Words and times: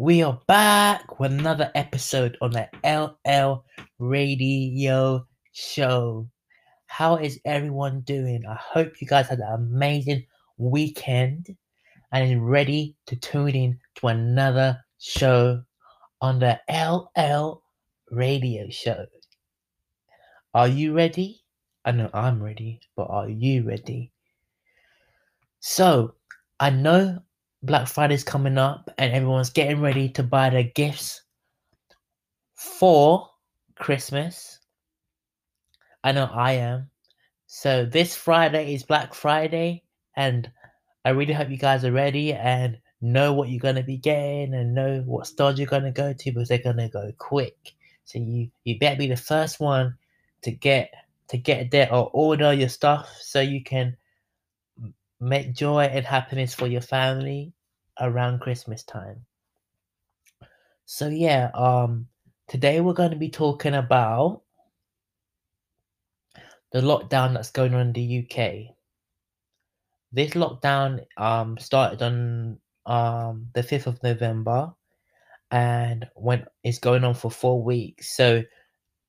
We 0.00 0.22
are 0.22 0.40
back 0.46 1.20
with 1.20 1.30
another 1.30 1.70
episode 1.74 2.38
on 2.40 2.52
the 2.52 2.70
LL 2.82 3.66
Radio 3.98 5.26
Show. 5.52 6.26
How 6.86 7.16
is 7.16 7.38
everyone 7.44 8.00
doing? 8.00 8.46
I 8.48 8.54
hope 8.54 9.02
you 9.02 9.06
guys 9.06 9.28
had 9.28 9.40
an 9.40 9.52
amazing 9.52 10.24
weekend 10.56 11.54
and 12.12 12.32
is 12.32 12.38
ready 12.38 12.96
to 13.08 13.16
tune 13.16 13.50
in 13.50 13.78
to 13.96 14.06
another 14.06 14.82
show 14.96 15.62
on 16.22 16.38
the 16.38 16.58
LL 16.70 17.62
Radio 18.10 18.70
Show. 18.70 19.04
Are 20.54 20.68
you 20.68 20.94
ready? 20.94 21.42
I 21.84 21.90
know 21.90 22.08
I'm 22.14 22.42
ready, 22.42 22.80
but 22.96 23.10
are 23.10 23.28
you 23.28 23.64
ready? 23.68 24.12
So, 25.58 26.14
I 26.58 26.70
know 26.70 27.20
Black 27.62 27.88
Friday's 27.88 28.24
coming 28.24 28.56
up 28.56 28.90
and 28.96 29.12
everyone's 29.12 29.50
getting 29.50 29.80
ready 29.80 30.08
to 30.10 30.22
buy 30.22 30.48
their 30.50 30.64
gifts 30.64 31.22
for 32.54 33.28
Christmas. 33.76 34.58
I 36.02 36.12
know 36.12 36.30
I 36.32 36.52
am. 36.52 36.90
So 37.46 37.84
this 37.84 38.16
Friday 38.16 38.74
is 38.74 38.82
Black 38.82 39.12
Friday 39.12 39.82
and 40.16 40.50
I 41.04 41.10
really 41.10 41.34
hope 41.34 41.50
you 41.50 41.58
guys 41.58 41.84
are 41.84 41.92
ready 41.92 42.32
and 42.32 42.78
know 43.02 43.32
what 43.32 43.48
you're 43.48 43.60
gonna 43.60 43.82
be 43.82 43.96
getting 43.96 44.54
and 44.54 44.74
know 44.74 45.02
what 45.06 45.26
stores 45.26 45.58
you're 45.58 45.66
gonna 45.66 45.92
go 45.92 46.12
to 46.12 46.32
because 46.32 46.48
they're 46.48 46.58
gonna 46.58 46.88
go 46.88 47.12
quick. 47.18 47.74
So 48.04 48.18
you 48.18 48.50
you 48.64 48.78
better 48.78 48.96
be 48.96 49.06
the 49.08 49.16
first 49.16 49.60
one 49.60 49.96
to 50.42 50.50
get 50.50 50.92
to 51.28 51.38
get 51.38 51.70
there 51.70 51.92
or 51.92 52.10
order 52.12 52.52
your 52.52 52.68
stuff 52.68 53.10
so 53.20 53.40
you 53.40 53.62
can 53.62 53.96
make 55.20 55.52
joy 55.52 55.84
and 55.84 56.04
happiness 56.04 56.54
for 56.54 56.66
your 56.66 56.80
family 56.80 57.52
around 58.00 58.40
Christmas 58.40 58.82
time. 58.82 59.26
So 60.86 61.08
yeah, 61.08 61.50
um 61.54 62.08
today 62.48 62.80
we're 62.80 62.94
going 62.94 63.10
to 63.10 63.16
be 63.16 63.30
talking 63.30 63.74
about 63.74 64.42
the 66.72 66.80
lockdown 66.80 67.34
that's 67.34 67.50
going 67.50 67.74
on 67.74 67.80
in 67.88 67.92
the 67.92 68.18
UK. 68.24 68.74
This 70.12 70.32
lockdown 70.32 71.04
um 71.16 71.58
started 71.58 72.02
on 72.02 72.58
um 72.86 73.48
the 73.54 73.62
5th 73.62 73.86
of 73.86 74.02
November 74.02 74.72
and 75.50 76.08
went 76.16 76.46
is 76.64 76.78
going 76.78 77.04
on 77.04 77.14
for 77.14 77.30
4 77.30 77.62
weeks. 77.62 78.16
So 78.16 78.42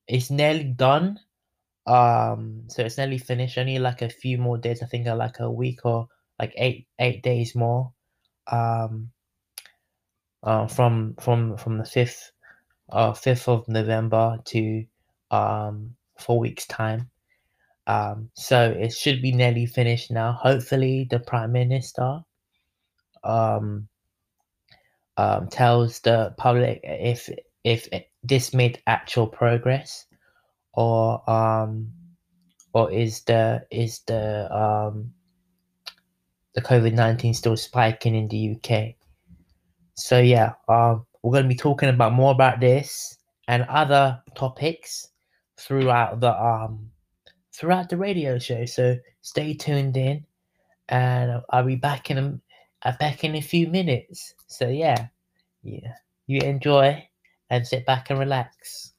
it's 0.07 0.29
nearly 0.29 0.65
done 0.65 1.19
um, 1.87 2.63
so 2.67 2.83
it's 2.83 2.97
nearly 2.97 3.17
finished. 3.17 3.57
Only 3.57 3.79
like 3.79 4.01
a 4.01 4.09
few 4.09 4.37
more 4.37 4.57
days. 4.57 4.83
I 4.83 4.85
think 4.85 5.07
uh, 5.07 5.15
like 5.15 5.39
a 5.39 5.49
week 5.49 5.79
or 5.85 6.07
like 6.39 6.53
eight 6.57 6.87
eight 6.99 7.23
days 7.23 7.55
more. 7.55 7.91
Um, 8.47 9.11
uh, 10.43 10.67
from 10.67 11.15
from 11.19 11.57
from 11.57 11.77
the 11.77 11.85
fifth, 11.85 12.31
uh, 12.91 13.13
fifth 13.13 13.47
of 13.47 13.67
November 13.67 14.39
to 14.45 14.85
um 15.31 15.95
four 16.19 16.39
weeks 16.39 16.65
time. 16.67 17.09
Um, 17.87 18.29
so 18.35 18.71
it 18.71 18.93
should 18.93 19.21
be 19.21 19.31
nearly 19.31 19.65
finished 19.65 20.11
now. 20.11 20.33
Hopefully, 20.33 21.07
the 21.09 21.19
prime 21.19 21.51
minister 21.51 22.21
um, 23.23 23.87
um 25.17 25.47
tells 25.49 25.99
the 26.01 26.33
public 26.37 26.79
if 26.83 27.29
if 27.63 27.87
this 28.23 28.53
made 28.53 28.81
actual 28.87 29.27
progress 29.27 30.05
or 30.73 31.29
um 31.29 31.91
or 32.73 32.91
is 32.91 33.21
the 33.23 33.65
is 33.71 33.99
the 34.07 34.53
um 34.55 35.13
the 36.53 36.61
COVID 36.61 36.93
nineteen 36.93 37.33
still 37.33 37.57
spiking 37.57 38.15
in 38.15 38.27
the 38.27 38.55
UK? 38.55 38.95
So 39.95 40.19
yeah, 40.19 40.53
um 40.67 41.05
we're 41.23 41.33
gonna 41.33 41.47
be 41.47 41.55
talking 41.55 41.89
about 41.89 42.13
more 42.13 42.31
about 42.31 42.59
this 42.59 43.17
and 43.47 43.63
other 43.63 44.21
topics 44.35 45.09
throughout 45.57 46.19
the 46.19 46.31
um 46.31 46.89
throughout 47.53 47.89
the 47.89 47.97
radio 47.97 48.39
show. 48.39 48.65
So 48.65 48.97
stay 49.21 49.53
tuned 49.53 49.97
in 49.97 50.25
and 50.89 51.41
I'll 51.49 51.65
be 51.65 51.75
back 51.75 52.09
in 52.11 52.17
a 52.17 52.39
uh, 52.87 52.93
back 52.99 53.23
in 53.23 53.35
a 53.35 53.41
few 53.41 53.67
minutes. 53.67 54.33
So 54.47 54.67
yeah, 54.67 55.07
yeah, 55.63 55.93
you 56.27 56.41
enjoy 56.41 57.07
and 57.49 57.67
sit 57.67 57.85
back 57.85 58.09
and 58.09 58.19
relax. 58.19 58.93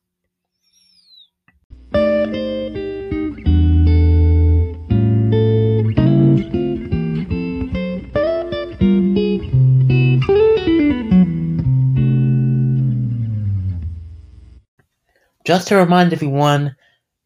Just 15.45 15.69
to 15.69 15.77
remind 15.77 16.13
everyone 16.13 16.77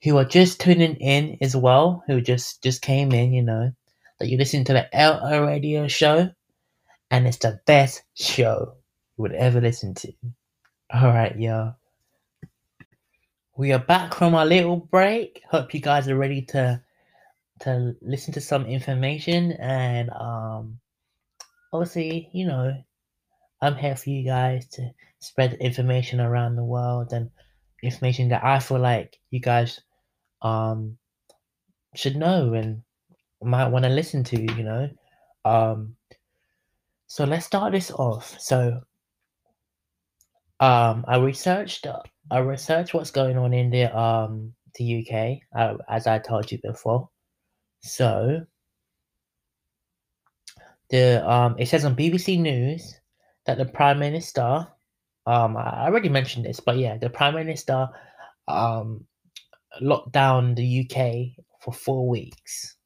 who 0.02 0.16
are 0.16 0.24
just 0.24 0.60
tuning 0.60 0.96
in 0.96 1.38
as 1.40 1.56
well, 1.56 2.02
who 2.06 2.20
just 2.20 2.62
just 2.62 2.82
came 2.82 3.12
in, 3.12 3.32
you 3.32 3.42
know, 3.42 3.72
that 4.18 4.28
you 4.28 4.38
listen 4.38 4.64
to 4.64 4.72
the 4.72 4.88
LL 4.94 5.46
Radio 5.46 5.88
show, 5.88 6.30
and 7.10 7.26
it's 7.26 7.38
the 7.38 7.60
best 7.66 8.02
show 8.14 8.74
you 9.16 9.22
would 9.22 9.32
ever 9.32 9.60
listen 9.60 9.94
to. 9.94 10.12
All 10.92 11.08
right, 11.08 11.38
y'all. 11.38 11.74
We 13.56 13.72
are 13.72 13.78
back 13.78 14.14
from 14.14 14.34
our 14.34 14.46
little 14.46 14.76
break. 14.76 15.42
Hope 15.50 15.74
you 15.74 15.80
guys 15.80 16.08
are 16.08 16.16
ready 16.16 16.42
to 16.42 16.82
to 17.60 17.96
listen 18.02 18.34
to 18.34 18.40
some 18.40 18.66
information 18.66 19.52
and 19.52 20.10
um 20.10 20.78
obviously, 21.72 22.28
you 22.32 22.46
know, 22.46 22.82
I'm 23.62 23.76
here 23.76 23.96
for 23.96 24.10
you 24.10 24.24
guys 24.24 24.66
to 24.72 24.90
spread 25.20 25.54
information 25.54 26.20
around 26.20 26.56
the 26.56 26.64
world 26.64 27.12
and 27.12 27.30
information 27.82 28.28
that 28.28 28.44
I 28.44 28.58
feel 28.58 28.78
like 28.78 29.18
you 29.30 29.40
guys 29.40 29.80
um 30.42 30.98
should 31.94 32.16
know 32.16 32.52
and 32.54 32.82
might 33.42 33.68
want 33.68 33.84
to 33.84 33.90
listen 33.90 34.24
to, 34.24 34.40
you 34.40 34.62
know. 34.62 34.88
Um 35.44 35.96
so 37.06 37.24
let's 37.24 37.46
start 37.46 37.72
this 37.72 37.90
off. 37.90 38.36
So 38.40 38.80
um 40.60 41.04
I 41.06 41.16
researched 41.18 41.86
I 42.30 42.38
researched 42.38 42.94
what's 42.94 43.10
going 43.10 43.38
on 43.38 43.52
in 43.52 43.70
the 43.70 43.96
um 43.96 44.52
the 44.76 45.06
UK 45.06 45.38
uh, 45.58 45.76
as 45.88 46.06
I 46.06 46.18
told 46.18 46.50
you 46.50 46.58
before. 46.62 47.08
So 47.80 48.44
the 50.90 51.28
um 51.28 51.56
it 51.58 51.66
says 51.66 51.84
on 51.84 51.96
BBC 51.96 52.38
News 52.40 53.00
that 53.46 53.58
the 53.58 53.64
Prime 53.64 53.98
Minister 53.98 54.66
um, 55.26 55.56
I 55.56 55.86
already 55.86 56.08
mentioned 56.08 56.44
this, 56.44 56.60
but 56.60 56.78
yeah, 56.78 56.96
the 56.98 57.10
Prime 57.10 57.34
Minister 57.34 57.88
um, 58.46 59.04
locked 59.80 60.12
down 60.12 60.54
the 60.54 60.80
UK 60.80 61.44
for 61.60 61.72
four 61.72 62.08
weeks. 62.08 62.76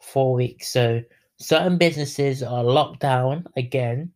Four 0.00 0.34
weeks. 0.34 0.70
So 0.70 1.02
certain 1.38 1.76
businesses 1.76 2.42
are 2.42 2.62
locked 2.62 3.00
down 3.00 3.46
again, 3.56 4.12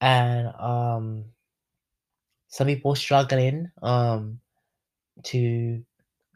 and 0.00 0.48
um, 0.58 1.24
some 2.48 2.66
people 2.66 2.96
struggling 2.96 3.70
um, 3.82 4.40
to 5.24 5.82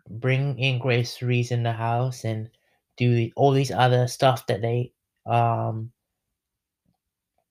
bring 0.09 0.59
in 0.59 0.79
groceries 0.79 1.51
in 1.51 1.63
the 1.63 1.73
house 1.73 2.25
and 2.25 2.51
do 2.97 3.31
all 3.37 3.53
these 3.53 3.71
other 3.71 4.07
stuff 4.07 4.47
that 4.47 4.61
they 4.61 4.93
um 5.27 5.91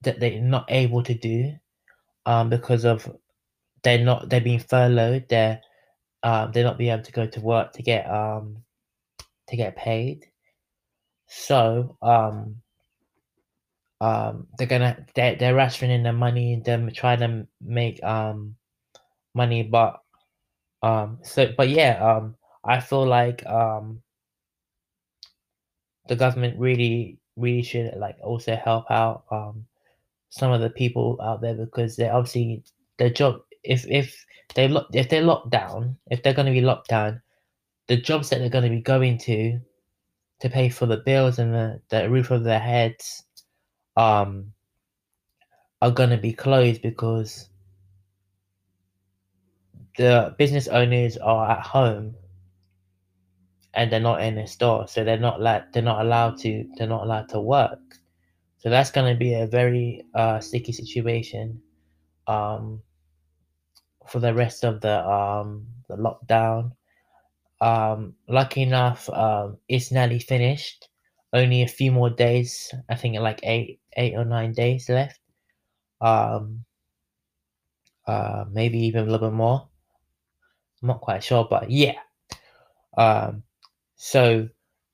that 0.02 0.20
they're 0.20 0.42
not 0.42 0.66
able 0.70 1.02
to 1.02 1.14
do 1.14 1.54
um, 2.26 2.50
because 2.50 2.86
of 2.86 3.10
they're 3.84 4.04
not 4.04 4.30
they're 4.30 4.42
being 4.42 4.60
furloughed. 4.60 5.28
They're 5.30 5.62
um, 6.24 6.52
they're 6.52 6.64
not 6.64 6.78
being 6.78 6.92
able 6.92 7.04
to 7.04 7.12
go 7.12 7.26
to 7.28 7.42
work 7.42 7.74
to 7.74 7.84
get 7.84 8.10
um, 8.10 8.64
to 9.48 9.56
get 9.56 9.76
paid. 9.76 10.26
So 11.28 11.98
um, 12.02 12.62
um, 14.02 14.48
they're 14.58 14.68
gonna 14.68 15.06
they're, 15.16 15.36
they're 15.36 15.56
rationing 15.56 16.04
the 16.04 16.14
money. 16.14 16.62
Them 16.64 16.92
trying 16.92 17.20
to 17.20 17.48
make 17.62 18.04
um, 18.04 18.56
money, 19.34 19.64
but 19.64 20.02
um, 20.84 21.20
so 21.24 21.54
but 21.56 21.70
yeah, 21.70 21.98
um, 22.04 22.36
I 22.64 22.80
feel 22.80 23.06
like 23.06 23.46
um, 23.46 24.02
the 26.08 26.16
government 26.16 26.60
really 26.60 27.20
really 27.38 27.64
should 27.64 27.94
like 27.96 28.18
also 28.22 28.56
help 28.56 28.90
out 28.92 29.24
um 29.32 29.66
some 30.30 30.52
of 30.52 30.62
the 30.62 30.70
people 30.70 31.18
out 31.22 31.42
there 31.42 31.56
because 31.56 31.96
they're 31.96 32.14
obviously 32.14 32.64
their 32.98 33.10
job 33.10 33.42
if 33.64 33.86
if 33.90 34.26
they 34.56 34.68
lock 34.68 34.88
if 34.94 35.10
they're 35.10 35.22
locked 35.22 35.50
down 35.50 35.96
if 36.12 36.22
they're 36.24 36.34
going 36.34 36.46
to 36.46 36.52
be 36.52 36.62
locked 36.62 36.90
down 36.90 37.22
the 37.88 37.98
jobs 37.98 38.30
that 38.30 38.40
they're 38.40 38.50
going 38.50 38.64
to 38.64 38.70
be 38.70 38.82
going 38.82 39.18
to 39.18 39.60
to 40.40 40.50
pay 40.50 40.70
for 40.70 40.86
the 40.86 40.98
bills 40.98 41.40
and 41.40 41.54
the, 41.54 41.82
the 41.90 42.10
roof 42.10 42.32
over 42.32 42.44
their 42.44 42.60
heads 42.60 43.24
um 43.98 44.52
are 45.82 45.92
going 45.92 46.10
to 46.10 46.18
be 46.18 46.34
closed 46.34 46.82
because 46.82 47.50
the 49.98 50.34
business 50.38 50.68
owners 50.68 51.18
are 51.18 51.52
at 51.52 51.62
home 51.62 52.16
and 53.74 53.92
they're 53.92 54.00
not 54.00 54.22
in 54.22 54.38
a 54.38 54.48
store. 54.48 54.88
So 54.88 55.04
they're 55.04 55.18
not 55.20 55.42
like 55.42 55.72
they're 55.72 55.84
not 55.84 56.02
allowed 56.06 56.38
to 56.40 56.66
they're 56.78 56.88
not 56.88 57.04
allowed 57.04 57.30
to 57.30 57.42
work 57.42 57.89
So 58.60 58.70
that's 58.70 58.92
gonna 58.92 59.16
be 59.16 59.34
a 59.34 59.48
very 59.48 60.06
uh, 60.14 60.40
sticky 60.40 60.72
situation 60.74 61.62
um, 62.28 62.84
for 64.08 64.20
the 64.20 64.34
rest 64.34 64.64
of 64.64 64.82
the 64.82 65.06
um, 65.08 65.68
the 65.88 65.96
lockdown. 65.96 66.72
Um, 67.62 68.16
lucky 68.28 68.64
enough, 68.64 69.10
um, 69.10 69.58
it's 69.70 69.92
nearly 69.92 70.20
finished. 70.20 70.90
Only 71.34 71.64
a 71.64 71.68
few 71.68 71.92
more 71.92 72.10
days. 72.10 72.74
I 72.90 72.96
think 72.96 73.18
like 73.20 73.42
eight, 73.44 73.82
eight 73.98 74.16
or 74.16 74.26
nine 74.26 74.54
days 74.54 74.90
left. 74.90 75.20
Um, 76.02 76.66
uh, 78.08 78.44
maybe 78.52 78.78
even 78.80 79.08
a 79.08 79.12
little 79.12 79.30
bit 79.30 79.36
more. 79.36 79.70
I'm 80.82 80.88
not 80.88 81.02
quite 81.02 81.24
sure, 81.24 81.48
but 81.50 81.70
yeah. 81.70 82.00
Um, 82.98 83.44
so 83.98 84.50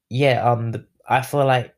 yeah, 0.10 0.50
um, 0.50 0.74
the, 0.74 0.88
I 1.10 1.24
feel 1.24 1.46
like 1.46 1.75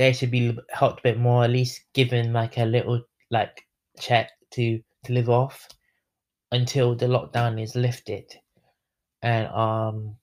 they 0.00 0.14
should 0.14 0.30
be 0.30 0.56
helped 0.70 1.00
a 1.00 1.02
bit 1.02 1.18
more, 1.18 1.44
at 1.44 1.50
least 1.50 1.82
given 1.92 2.32
like 2.32 2.56
a 2.56 2.64
little 2.64 3.02
like 3.30 3.66
check 3.98 4.30
to 4.52 4.80
to 5.04 5.12
live 5.12 5.28
off 5.28 5.68
until 6.52 6.94
the 6.94 7.04
lockdown 7.04 7.62
is 7.62 7.76
lifted. 7.76 8.24
And 9.20 9.46
um, 9.48 10.16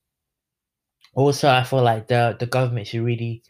also 1.14 1.48
I 1.48 1.64
feel 1.64 1.84
like 1.84 2.08
the 2.08 2.36
the 2.40 2.48
government 2.48 2.88
should 2.88 3.04
really, 3.04 3.44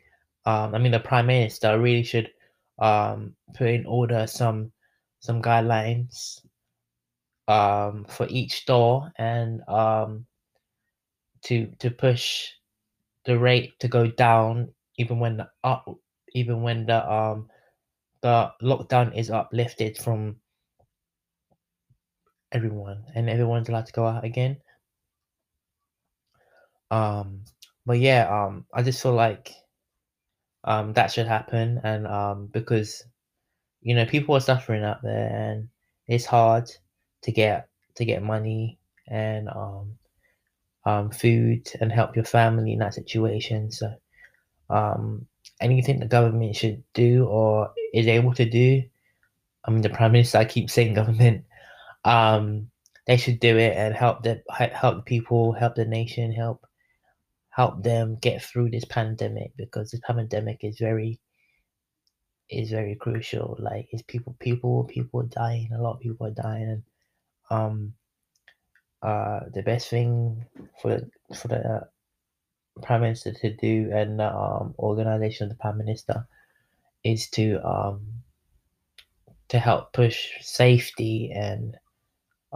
um, 0.46 0.76
I 0.76 0.80
mean 0.80 0.92
the 0.92 1.00
prime 1.00 1.28
minister 1.28 1.80
really 1.80 2.04
should 2.04 2.30
um 2.78 3.34
put 3.56 3.70
in 3.70 3.86
order 3.86 4.28
some 4.28 4.74
some 5.22 5.42
guidelines 5.42 6.42
um 7.48 8.06
for 8.10 8.28
each 8.30 8.64
store 8.64 9.14
and 9.18 9.62
um 9.70 10.26
to 11.44 11.68
to 11.80 11.90
push 11.90 12.50
the 13.24 13.40
rate 13.40 13.80
to 13.80 13.88
go 13.88 14.08
down 14.08 14.68
even 14.98 15.20
when 15.20 15.38
the 15.38 15.48
up 15.64 15.88
even 16.34 16.62
when 16.62 16.86
the 16.86 17.12
um 17.12 17.50
the 18.22 18.52
lockdown 18.62 19.16
is 19.16 19.30
uplifted 19.30 19.98
from 19.98 20.38
everyone 22.52 23.04
and 23.16 23.30
everyone's 23.30 23.70
allowed 23.70 23.86
to 23.86 23.94
go 23.94 24.06
out 24.08 24.24
again. 24.24 24.58
Um 26.92 27.44
but 27.86 28.00
yeah 28.00 28.28
um 28.28 28.66
i 28.74 28.84
just 28.84 29.02
feel 29.02 29.14
like 29.14 29.54
um 30.66 30.94
that 30.94 31.12
should 31.12 31.28
happen 31.28 31.80
and 31.84 32.06
um 32.06 32.48
because 32.48 33.06
you 33.82 33.96
know 33.96 34.06
people 34.06 34.36
are 34.36 34.42
suffering 34.42 34.84
out 34.84 35.02
there 35.02 35.30
and 35.30 35.70
it's 36.08 36.26
hard 36.26 36.70
to 37.22 37.32
get 37.32 37.70
to 37.96 38.06
get 38.06 38.22
money 38.22 38.78
and 39.08 39.48
um 39.50 39.98
um 40.86 41.10
food 41.10 41.68
and 41.80 41.92
help 41.92 42.16
your 42.16 42.26
family 42.26 42.74
in 42.74 42.80
that 42.80 42.94
situation. 42.94 43.72
So 43.72 43.94
um 44.70 45.26
anything 45.62 46.00
the 46.00 46.06
government 46.06 46.56
should 46.56 46.84
do 46.94 47.26
or 47.26 47.72
is 47.94 48.08
able 48.08 48.34
to 48.34 48.50
do 48.50 48.84
i 49.66 49.72
mean 49.72 49.82
the 49.82 49.90
prime 49.90 50.12
minister 50.12 50.38
i 50.38 50.46
keep 50.46 50.70
saying 50.70 50.94
government 51.02 51.44
um 52.06 52.68
they 53.06 53.18
should 53.18 53.40
do 53.40 53.58
it 53.58 53.76
and 53.78 53.96
help 53.96 54.24
the 54.24 54.42
help 54.50 54.98
the 54.98 55.02
people 55.04 55.54
help 55.54 55.76
the 55.76 55.86
nation 55.86 56.32
help 56.32 56.66
help 57.50 57.82
them 57.82 58.16
get 58.22 58.44
through 58.44 58.70
this 58.70 58.86
pandemic 58.86 59.52
because 59.58 59.90
this 59.90 60.02
pandemic 60.06 60.60
is 60.62 60.78
very 60.78 61.20
is 62.50 62.70
very 62.70 62.96
crucial. 62.96 63.58
Like 63.60 63.88
it's 63.92 64.04
people 64.04 64.36
people 64.40 64.84
people 64.86 65.24
dying. 65.24 65.70
A 65.74 65.82
lot 65.82 65.96
of 65.96 66.00
people 66.00 66.28
are 66.28 66.32
dying. 66.32 66.70
And 66.70 66.84
um 67.50 67.94
uh 69.02 69.42
the 69.54 69.64
best 69.64 69.90
thing 69.90 70.46
for 70.82 71.02
for 71.36 71.48
the 71.48 71.82
prime 72.82 73.02
minister 73.02 73.32
to 73.34 73.54
do 73.56 73.90
and 73.94 74.22
um 74.22 74.74
organization 74.80 75.46
of 75.46 75.50
the 75.50 75.56
prime 75.56 75.78
minister 75.78 76.28
is 77.04 77.30
to 77.30 77.60
um 77.68 78.02
to 79.50 79.60
help 79.60 79.94
push 79.94 80.30
safety 80.42 81.32
and 81.34 81.78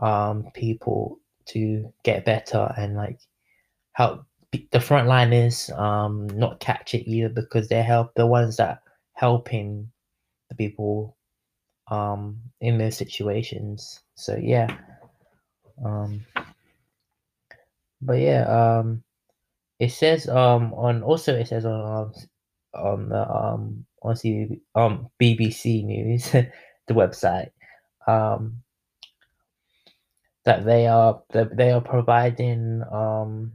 um 0.01 0.47
people 0.53 1.19
to 1.45 1.91
get 2.03 2.25
better 2.25 2.73
and 2.77 2.95
like 2.95 3.19
help 3.93 4.25
the 4.51 4.79
frontliners 4.79 5.75
um 5.79 6.27
not 6.27 6.59
catch 6.59 6.93
it 6.93 7.09
either 7.09 7.29
because 7.29 7.69
they 7.69 7.81
help 7.81 8.13
the 8.15 8.25
ones 8.25 8.57
that 8.57 8.81
helping 9.13 9.89
the 10.49 10.55
people 10.55 11.15
um 11.89 12.39
in 12.59 12.77
those 12.77 12.97
situations. 12.97 14.01
So 14.15 14.35
yeah. 14.35 14.77
Um 15.83 16.25
but 18.01 18.19
yeah 18.19 18.43
um 18.79 19.03
it 19.81 19.91
says 19.91 20.29
um 20.29 20.73
on 20.75 21.01
also 21.01 21.35
it 21.35 21.47
says 21.47 21.65
on 21.65 22.13
on 22.75 23.09
the 23.09 23.29
um 23.29 23.83
on 24.03 24.15
C, 24.15 24.61
um 24.75 25.09
BBC 25.19 25.83
News 25.83 26.31
the 26.31 26.93
website 26.93 27.49
um 28.07 28.61
that 30.45 30.65
they 30.65 30.85
are 30.85 31.23
that 31.31 31.57
they 31.57 31.71
are 31.71 31.81
providing 31.81 32.83
um 32.91 33.53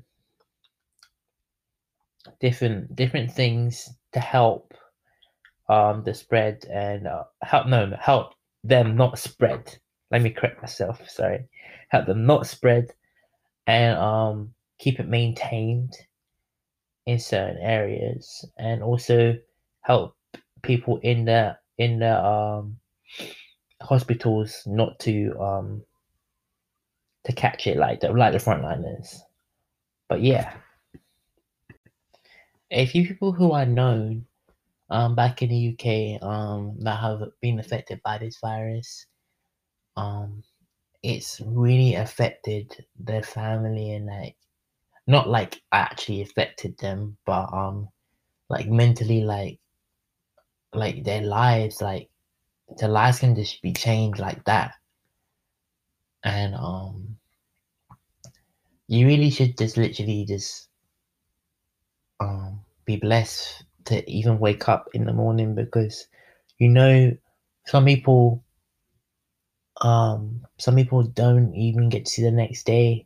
different 2.41 2.97
different 2.97 3.31
things 3.31 3.89
to 4.13 4.19
help 4.19 4.75
um 5.69 6.03
the 6.03 6.13
spread 6.13 6.65
and 6.65 7.07
uh, 7.07 7.23
help 7.43 7.69
no 7.69 7.97
help 8.01 8.35
them 8.65 8.97
not 8.97 9.17
spread. 9.17 9.79
Let 10.11 10.23
me 10.23 10.31
correct 10.31 10.61
myself 10.61 11.09
sorry. 11.09 11.47
Help 11.91 12.07
them 12.07 12.27
not 12.27 12.49
spread 12.49 12.91
and 13.69 13.97
um 13.97 14.55
keep 14.81 14.99
it 14.99 15.09
maintained 15.09 15.95
in 17.07 17.19
certain 17.19 17.59
areas 17.59 18.45
and 18.59 18.83
also 18.83 19.37
help 19.81 20.17
people 20.63 20.99
in 21.03 21.25
the 21.25 21.57
in 21.79 21.99
the 21.99 22.25
um 22.25 22.77
hospitals 23.83 24.63
not 24.67 24.99
to 24.99 25.39
um 25.41 25.83
to 27.25 27.33
catch 27.33 27.67
it 27.67 27.77
like 27.77 28.01
the 28.01 28.11
like 28.13 28.33
the 28.33 28.39
frontliners 28.39 29.19
but 30.09 30.21
yeah 30.23 30.55
a 32.71 32.87
few 32.87 33.07
people 33.07 33.33
who 33.33 33.53
are 33.53 33.67
known 33.67 34.27
um, 34.91 35.15
back 35.15 35.43
in 35.43 35.51
the 35.51 35.69
UK 35.73 36.23
um, 36.23 36.77
that 36.81 37.01
have 37.01 37.23
been 37.41 37.59
affected 37.59 38.01
by 38.03 38.19
this 38.19 38.39
virus. 38.41 39.07
Um, 39.97 40.43
it's 41.03 41.41
really 41.45 41.95
affected 41.95 42.85
their 42.99 43.23
family 43.23 43.93
and 43.93 44.07
like 44.07 44.37
not 45.07 45.29
like 45.29 45.63
I 45.73 45.79
actually 45.79 46.23
affected 46.23 46.79
them, 46.79 47.17
but 47.27 47.53
um, 47.53 47.89
like 48.49 48.69
mentally, 48.69 49.23
like 49.23 49.61
like 50.73 51.05
their 51.05 51.23
lives, 51.23 51.81
like 51.81 52.11
their 52.79 52.89
lives 52.89 53.21
can 53.21 53.35
just 53.35 53.63
be 53.63 53.73
changed 53.73 54.19
like 54.21 54.45
that. 54.45 54.75
And 56.25 56.55
um, 56.55 57.17
you 58.89 59.07
really 59.07 59.31
should 59.31 59.57
just 59.57 59.77
literally 59.77 60.25
just 60.27 60.69
um 62.21 62.61
be 62.85 62.97
blessed 62.97 63.65
to 63.85 64.09
even 64.11 64.39
wake 64.39 64.69
up 64.69 64.89
in 64.95 65.05
the 65.05 65.13
morning 65.13 65.55
because 65.55 66.07
you 66.59 66.69
know 66.69 67.13
some 67.67 67.85
people 67.85 68.43
um 69.83 70.41
some 70.59 70.75
people 70.77 71.03
don't 71.03 71.55
even 71.55 71.89
get 71.89 72.07
to 72.07 72.11
see 72.11 72.23
the 72.23 72.31
next 72.31 72.65
day 72.65 73.06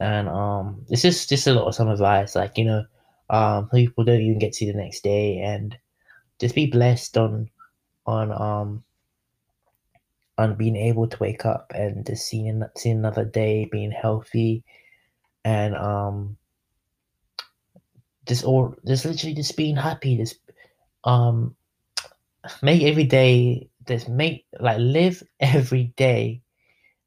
and 0.00 0.28
um 0.28 0.82
it's 0.88 1.02
just 1.02 1.28
just 1.28 1.46
a 1.46 1.52
lot 1.52 1.66
of 1.68 1.74
some 1.74 1.88
advice 1.88 2.34
like 2.34 2.56
you 2.56 2.64
know 2.64 2.84
um 3.28 3.68
people 3.68 4.02
don't 4.02 4.20
even 4.20 4.38
get 4.38 4.52
to 4.52 4.58
see 4.58 4.66
the 4.70 4.76
next 4.76 5.02
day 5.02 5.38
and 5.38 5.76
just 6.38 6.54
be 6.54 6.66
blessed 6.66 7.16
on 7.18 7.48
on 8.06 8.32
um 8.32 8.82
on 10.38 10.54
being 10.54 10.76
able 10.76 11.06
to 11.06 11.18
wake 11.18 11.44
up 11.44 11.70
and 11.74 12.06
just 12.06 12.26
seeing 12.26 12.62
seeing 12.76 12.98
another 12.98 13.26
day 13.26 13.68
being 13.70 13.90
healthy 13.90 14.64
and 15.44 15.76
um 15.76 16.36
just 18.26 18.44
or 18.44 18.76
just 18.86 19.04
literally 19.04 19.34
just 19.34 19.56
being 19.56 19.76
happy 19.76 20.16
just 20.16 20.38
um 21.04 21.54
make 22.62 22.82
every 22.82 23.04
day 23.04 23.68
just 23.86 24.08
make 24.08 24.46
like 24.60 24.78
live 24.78 25.22
every 25.40 25.92
day 25.96 26.40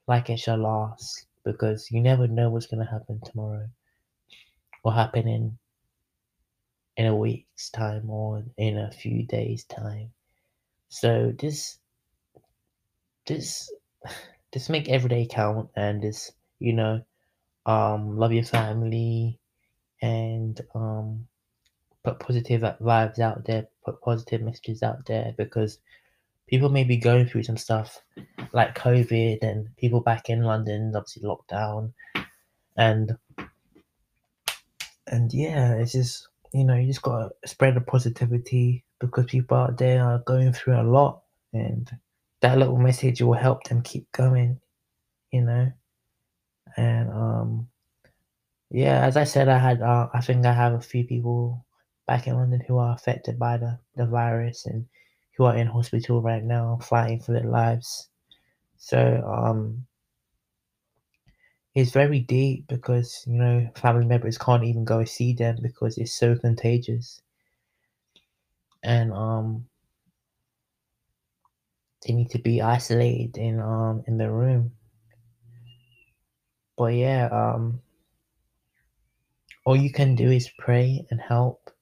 like 0.07 0.29
it 0.29 0.37
shall 0.37 0.57
last 0.57 1.25
because 1.43 1.89
you 1.91 2.01
never 2.01 2.27
know 2.27 2.49
what's 2.49 2.67
gonna 2.67 2.89
happen 2.89 3.21
tomorrow. 3.25 3.69
Or 4.83 4.93
happen 4.93 5.27
in 5.27 5.57
in 6.97 7.05
a 7.05 7.15
week's 7.15 7.69
time 7.69 8.09
or 8.09 8.43
in 8.57 8.77
a 8.77 8.91
few 8.91 9.25
days 9.27 9.63
time. 9.65 10.11
So 10.89 11.31
just 11.33 11.79
just 13.27 13.71
just 14.53 14.69
make 14.69 14.89
every 14.89 15.09
day 15.09 15.27
count 15.29 15.69
and 15.75 16.01
just 16.01 16.33
you 16.59 16.73
know 16.73 17.01
um 17.65 18.17
love 18.17 18.33
your 18.33 18.43
family 18.43 19.39
and 20.01 20.61
um, 20.75 21.27
put 22.03 22.19
positive 22.19 22.61
vibes 22.81 23.19
out 23.19 23.45
there, 23.45 23.67
put 23.85 24.01
positive 24.01 24.41
messages 24.41 24.83
out 24.83 25.05
there 25.07 25.33
because 25.37 25.79
people 26.53 26.69
may 26.69 26.83
be 26.83 26.97
going 26.97 27.25
through 27.25 27.41
some 27.41 27.57
stuff 27.57 27.99
like 28.51 28.77
COVID 28.77 29.41
and 29.41 29.75
people 29.75 30.01
back 30.01 30.29
in 30.29 30.43
London, 30.43 30.93
obviously 30.95 31.23
lockdown, 31.23 31.91
and 32.77 33.17
and 35.07 35.33
yeah, 35.33 35.73
it's 35.73 35.93
just 35.93 36.27
you 36.53 36.63
know 36.63 36.75
you 36.75 36.85
just 36.85 37.01
gotta 37.01 37.31
spread 37.43 37.73
the 37.73 37.81
positivity 37.81 38.83
because 38.99 39.25
people 39.25 39.57
out 39.57 39.79
there 39.79 40.03
are 40.03 40.19
going 40.27 40.53
through 40.53 40.79
a 40.79 40.83
lot 40.83 41.23
and 41.53 41.89
that 42.41 42.59
little 42.59 42.77
message 42.77 43.19
will 43.23 43.33
help 43.33 43.63
them 43.63 43.81
keep 43.81 44.11
going, 44.11 44.59
you 45.31 45.41
know. 45.41 45.71
And 46.77 47.09
um 47.09 47.67
yeah, 48.69 49.03
as 49.03 49.17
I 49.17 49.23
said 49.23 49.49
I 49.49 49.57
had 49.57 49.81
uh, 49.81 50.07
I 50.13 50.21
think 50.21 50.45
I 50.45 50.53
have 50.53 50.73
a 50.73 50.81
few 50.81 51.03
people 51.03 51.65
back 52.05 52.27
in 52.27 52.35
London 52.35 52.61
who 52.67 52.77
are 52.77 52.93
affected 52.93 53.39
by 53.39 53.57
the, 53.57 53.79
the 53.95 54.05
virus 54.05 54.67
and 54.67 54.85
who 55.37 55.45
are 55.45 55.55
in 55.55 55.67
hospital 55.67 56.21
right 56.21 56.43
now 56.43 56.77
fighting 56.81 57.19
for 57.19 57.33
their 57.33 57.49
lives. 57.49 58.09
So 58.77 59.23
um 59.25 59.85
it's 61.75 61.91
very 61.91 62.19
deep 62.19 62.67
because 62.67 63.23
you 63.25 63.33
know 63.33 63.67
family 63.75 64.05
members 64.05 64.37
can't 64.37 64.63
even 64.63 64.85
go 64.85 65.03
see 65.05 65.33
them 65.33 65.57
because 65.61 65.97
it's 65.97 66.13
so 66.13 66.35
contagious. 66.35 67.21
And 68.83 69.11
um 69.13 69.65
they 72.05 72.13
need 72.13 72.29
to 72.31 72.39
be 72.39 72.61
isolated 72.61 73.37
in 73.37 73.59
um 73.59 74.03
in 74.07 74.17
the 74.17 74.29
room. 74.29 74.73
But 76.77 76.93
yeah 76.93 77.29
um 77.31 77.81
all 79.65 79.75
you 79.75 79.91
can 79.91 80.15
do 80.15 80.29
is 80.29 80.49
pray 80.59 81.05
and 81.09 81.21
help 81.21 81.72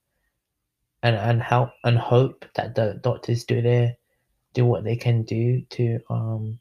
and 1.04 1.16
and 1.16 1.42
help 1.42 1.72
and 1.84 1.98
hope 1.98 2.46
that 2.56 2.76
the 2.76 3.00
doctors 3.02 3.44
do 3.44 3.62
their 3.62 3.96
do 4.54 4.66
what 4.66 4.84
they 4.84 4.96
can 4.96 5.24
do 5.24 5.62
to 5.70 6.00
um 6.10 6.60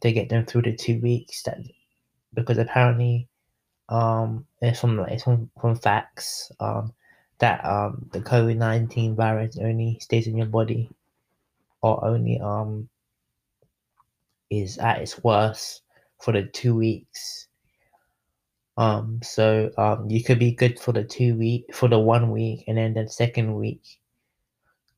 to 0.00 0.12
get 0.12 0.28
them 0.28 0.44
through 0.46 0.62
the 0.62 0.74
two 0.74 1.00
weeks 1.00 1.42
that 1.42 1.58
because 2.34 2.58
apparently 2.58 3.28
um 3.88 4.46
it's 4.60 4.80
from 4.80 4.98
it's 5.00 5.24
from, 5.24 5.50
from 5.60 5.76
facts 5.76 6.50
um 6.60 6.92
that 7.38 7.64
um 7.64 8.08
the 8.12 8.20
COVID 8.20 8.56
nineteen 8.56 9.14
virus 9.14 9.58
only 9.60 9.98
stays 10.00 10.26
in 10.26 10.36
your 10.36 10.46
body 10.46 10.90
or 11.82 12.04
only 12.04 12.40
um 12.40 12.88
is 14.50 14.78
at 14.78 15.00
its 15.00 15.22
worst 15.22 15.82
for 16.20 16.32
the 16.32 16.44
two 16.44 16.74
weeks. 16.74 17.45
Um 18.76 19.20
so 19.22 19.70
um 19.78 20.10
you 20.10 20.22
could 20.22 20.38
be 20.38 20.52
good 20.52 20.78
for 20.78 20.92
the 20.92 21.04
two 21.04 21.34
week 21.36 21.74
for 21.74 21.88
the 21.88 21.98
one 21.98 22.30
week 22.30 22.64
and 22.68 22.76
then 22.76 22.94
the 22.94 23.08
second 23.08 23.54
week 23.54 24.00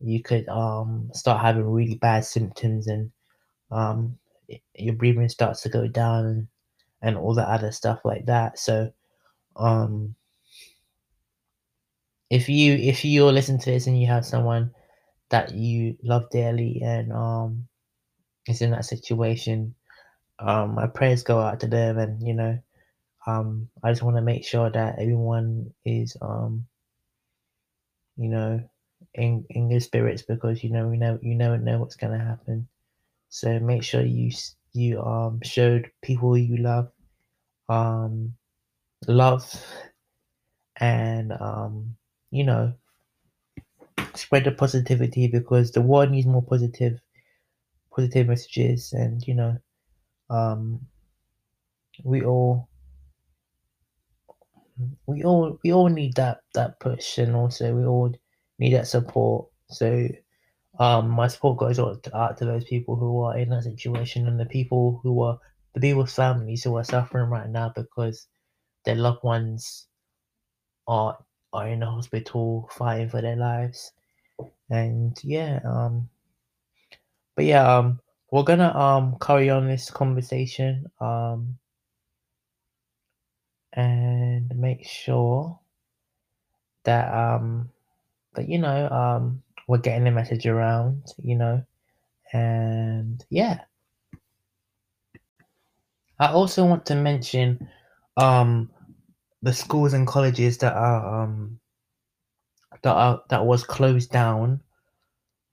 you 0.01 0.23
could 0.23 0.49
um 0.49 1.11
start 1.13 1.41
having 1.41 1.69
really 1.69 1.97
bad 1.97 2.25
symptoms 2.25 2.87
and 2.87 3.11
um 3.71 4.19
your 4.75 4.95
breathing 4.95 5.29
starts 5.29 5.63
to 5.63 5.69
go 5.69 5.87
down 5.89 6.49
and 7.03 7.17
all 7.17 7.35
the 7.35 7.49
other 7.49 7.73
stuff 7.73 8.01
like 8.05 8.27
that. 8.27 8.59
So 8.59 8.93
um 9.57 10.15
if 12.31 12.49
you 12.49 12.75
if 12.75 13.05
you're 13.05 13.33
listening 13.33 13.59
to 13.61 13.71
this 13.71 13.87
and 13.87 14.01
you 14.01 14.07
have 14.07 14.25
someone 14.27 14.71
that 15.31 15.55
you 15.55 15.97
love 16.03 16.29
dearly 16.31 16.81
and 16.85 17.13
um 17.13 17.69
is 18.49 18.63
in 18.63 18.71
that 18.71 18.85
situation, 18.85 19.75
um 20.39 20.75
my 20.75 20.87
prayers 20.87 21.23
go 21.23 21.41
out 21.41 21.61
to 21.61 21.67
them 21.67 21.99
and 21.99 22.27
you 22.27 22.35
know 22.35 22.59
um 23.29 23.69
I 23.85 23.93
just 23.93 24.03
want 24.03 24.17
to 24.17 24.23
make 24.23 24.45
sure 24.45 24.71
that 24.71 24.99
everyone 24.99 25.75
is 25.85 26.17
um 26.23 26.67
you 28.17 28.29
know 28.29 28.61
in 29.15 29.45
in 29.51 29.69
good 29.71 29.83
spirits 29.83 30.23
because 30.23 30.65
you 30.65 30.71
know 30.71 30.89
we 30.89 30.97
know 30.97 31.19
you 31.23 31.35
never 31.35 31.59
know 31.59 31.79
what's 31.79 31.97
gonna 31.97 32.19
happen. 32.19 32.69
So 33.29 33.61
make 33.61 33.83
sure 33.85 34.03
you 34.03 34.33
you 34.73 35.01
um 35.03 35.41
showed 35.43 35.91
people 36.03 36.37
you 36.37 36.59
love 36.59 36.91
um 37.69 38.35
love 39.07 39.45
and 40.77 41.33
um 41.41 41.97
you 42.31 42.45
know 42.45 42.73
spread 44.15 44.45
the 44.45 44.53
positivity 44.53 45.29
because 45.29 45.73
the 45.73 45.81
world 45.83 46.11
needs 46.11 46.27
more 46.27 46.43
positive 46.43 47.01
positive 47.95 48.29
messages 48.29 48.93
and 48.93 49.27
you 49.27 49.35
know 49.35 49.57
um 50.31 50.81
we 52.05 52.23
all 52.25 52.69
we 55.07 55.25
all 55.25 55.59
we 55.65 55.73
all 55.73 55.89
need 55.89 56.15
that 56.15 56.43
that 56.55 56.79
push 56.81 57.19
and 57.19 57.35
also 57.35 57.75
we 57.75 57.85
all 57.85 58.13
need 58.59 58.75
that 58.75 58.87
support. 58.87 59.49
So 59.71 60.09
um 60.79 61.09
my 61.11 61.29
support 61.29 61.59
goes 61.59 61.79
out 61.79 62.03
to, 62.05 62.17
out 62.17 62.39
to 62.39 62.45
those 62.45 62.65
people 62.65 62.97
who 62.97 63.23
are 63.23 63.37
in 63.37 63.51
that 63.51 63.65
situation 63.65 64.27
and 64.29 64.39
the 64.39 64.47
people 64.47 65.01
who 65.03 65.23
are 65.23 65.39
the 65.75 65.81
people's 65.81 66.15
families 66.15 66.65
who 66.65 66.77
are 66.77 66.85
suffering 66.85 67.31
right 67.31 67.49
now 67.49 67.73
because 67.75 68.27
their 68.85 68.95
loved 68.97 69.23
ones 69.25 69.87
are 70.87 71.19
are 71.53 71.69
in 71.69 71.81
the 71.81 71.87
hospital 71.87 72.69
fighting 72.73 73.09
for 73.09 73.21
their 73.23 73.37
lives. 73.37 73.93
And 74.71 75.19
yeah 75.25 75.61
um 75.65 76.09
but 77.35 77.45
yeah 77.45 77.77
um 77.77 78.01
we're 78.31 78.43
gonna 78.43 78.75
um 78.77 79.17
carry 79.21 79.51
on 79.51 79.67
this 79.67 79.91
conversation. 79.91 80.87
Um 81.01 81.59
and 83.73 84.55
make 84.57 84.87
sure 84.87 85.59
that 86.85 87.13
um 87.13 87.71
that 88.35 88.49
you 88.49 88.59
know 88.59 88.89
um 88.89 89.43
we're 89.67 89.79
getting 89.79 90.05
the 90.05 90.11
message 90.11 90.47
around 90.47 91.03
you 91.23 91.37
know 91.37 91.63
and 92.33 93.25
yeah 93.31 93.61
i 96.19 96.29
also 96.29 96.65
want 96.65 96.87
to 96.87 96.95
mention 96.95 97.69
um 98.17 98.71
the 99.43 99.53
schools 99.53 99.93
and 99.93 100.07
colleges 100.07 100.59
that 100.59 100.75
are 100.75 101.23
um 101.23 101.61
that 102.83 102.93
are 102.95 103.23
that 103.29 103.45
was 103.45 103.65
closed 103.65 104.11
down 104.11 104.61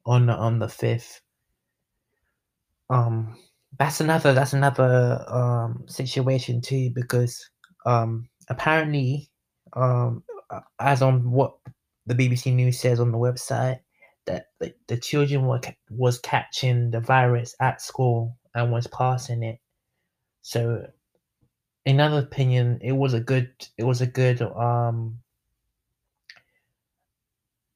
on 0.06 0.30
on 0.30 0.60
the 0.60 0.70
fifth. 0.70 1.22
Um, 2.90 3.38
that's 3.80 4.00
another 4.00 4.34
that's 4.34 4.54
another 4.54 5.26
um 5.28 5.86
situation 5.88 6.62
too 6.62 6.92
because 6.94 7.50
um 7.86 8.28
apparently 8.50 9.30
um 9.74 10.24
as 10.80 11.02
on 11.02 11.32
what 11.32 11.56
the 12.06 12.16
BBC 12.16 12.54
News 12.54 12.80
says 12.80 13.00
on 13.00 13.12
the 13.12 13.18
website 13.18 13.80
that 14.26 14.48
the, 14.60 14.74
the 14.88 14.98
children 14.98 15.46
were 15.46 15.62
was 15.90 16.20
catching 16.20 16.92
the 16.92 17.00
virus 17.00 17.56
at 17.60 17.82
school 17.82 18.38
and 18.54 18.72
was 18.72 18.88
passing 18.88 19.44
it. 19.44 19.60
So, 20.42 20.88
in 21.86 22.00
other 22.00 22.20
opinion, 22.20 22.80
it 22.82 22.94
was 22.94 23.14
a 23.14 23.20
good 23.20 23.52
it 23.78 23.84
was 23.84 24.02
a 24.02 24.08
good 24.08 24.42
um 24.42 25.20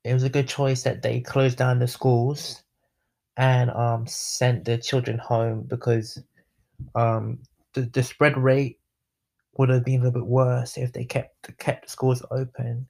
it 0.04 0.14
was 0.14 0.24
a 0.24 0.30
good 0.30 0.48
choice 0.48 0.84
that 0.84 1.02
they 1.02 1.20
closed 1.20 1.58
down 1.58 1.80
the 1.80 1.88
schools 1.88 2.64
and 3.38 3.70
um, 3.72 4.08
sent 4.08 4.66
the 4.66 4.78
children 4.78 5.18
home 5.18 5.66
because 5.68 6.22
um, 6.96 7.40
the, 7.74 7.82
the 7.82 8.02
spread 8.02 8.38
rate 8.38 8.79
would 9.58 9.70
have 9.70 9.84
been 9.86 10.02
a 10.02 10.04
little 10.06 10.22
bit 10.22 10.28
worse 10.28 10.78
if 10.78 10.94
they 10.94 11.06
kept 11.06 11.58
kept 11.58 11.86
the 11.86 11.92
schools 11.92 12.24
open. 12.32 12.88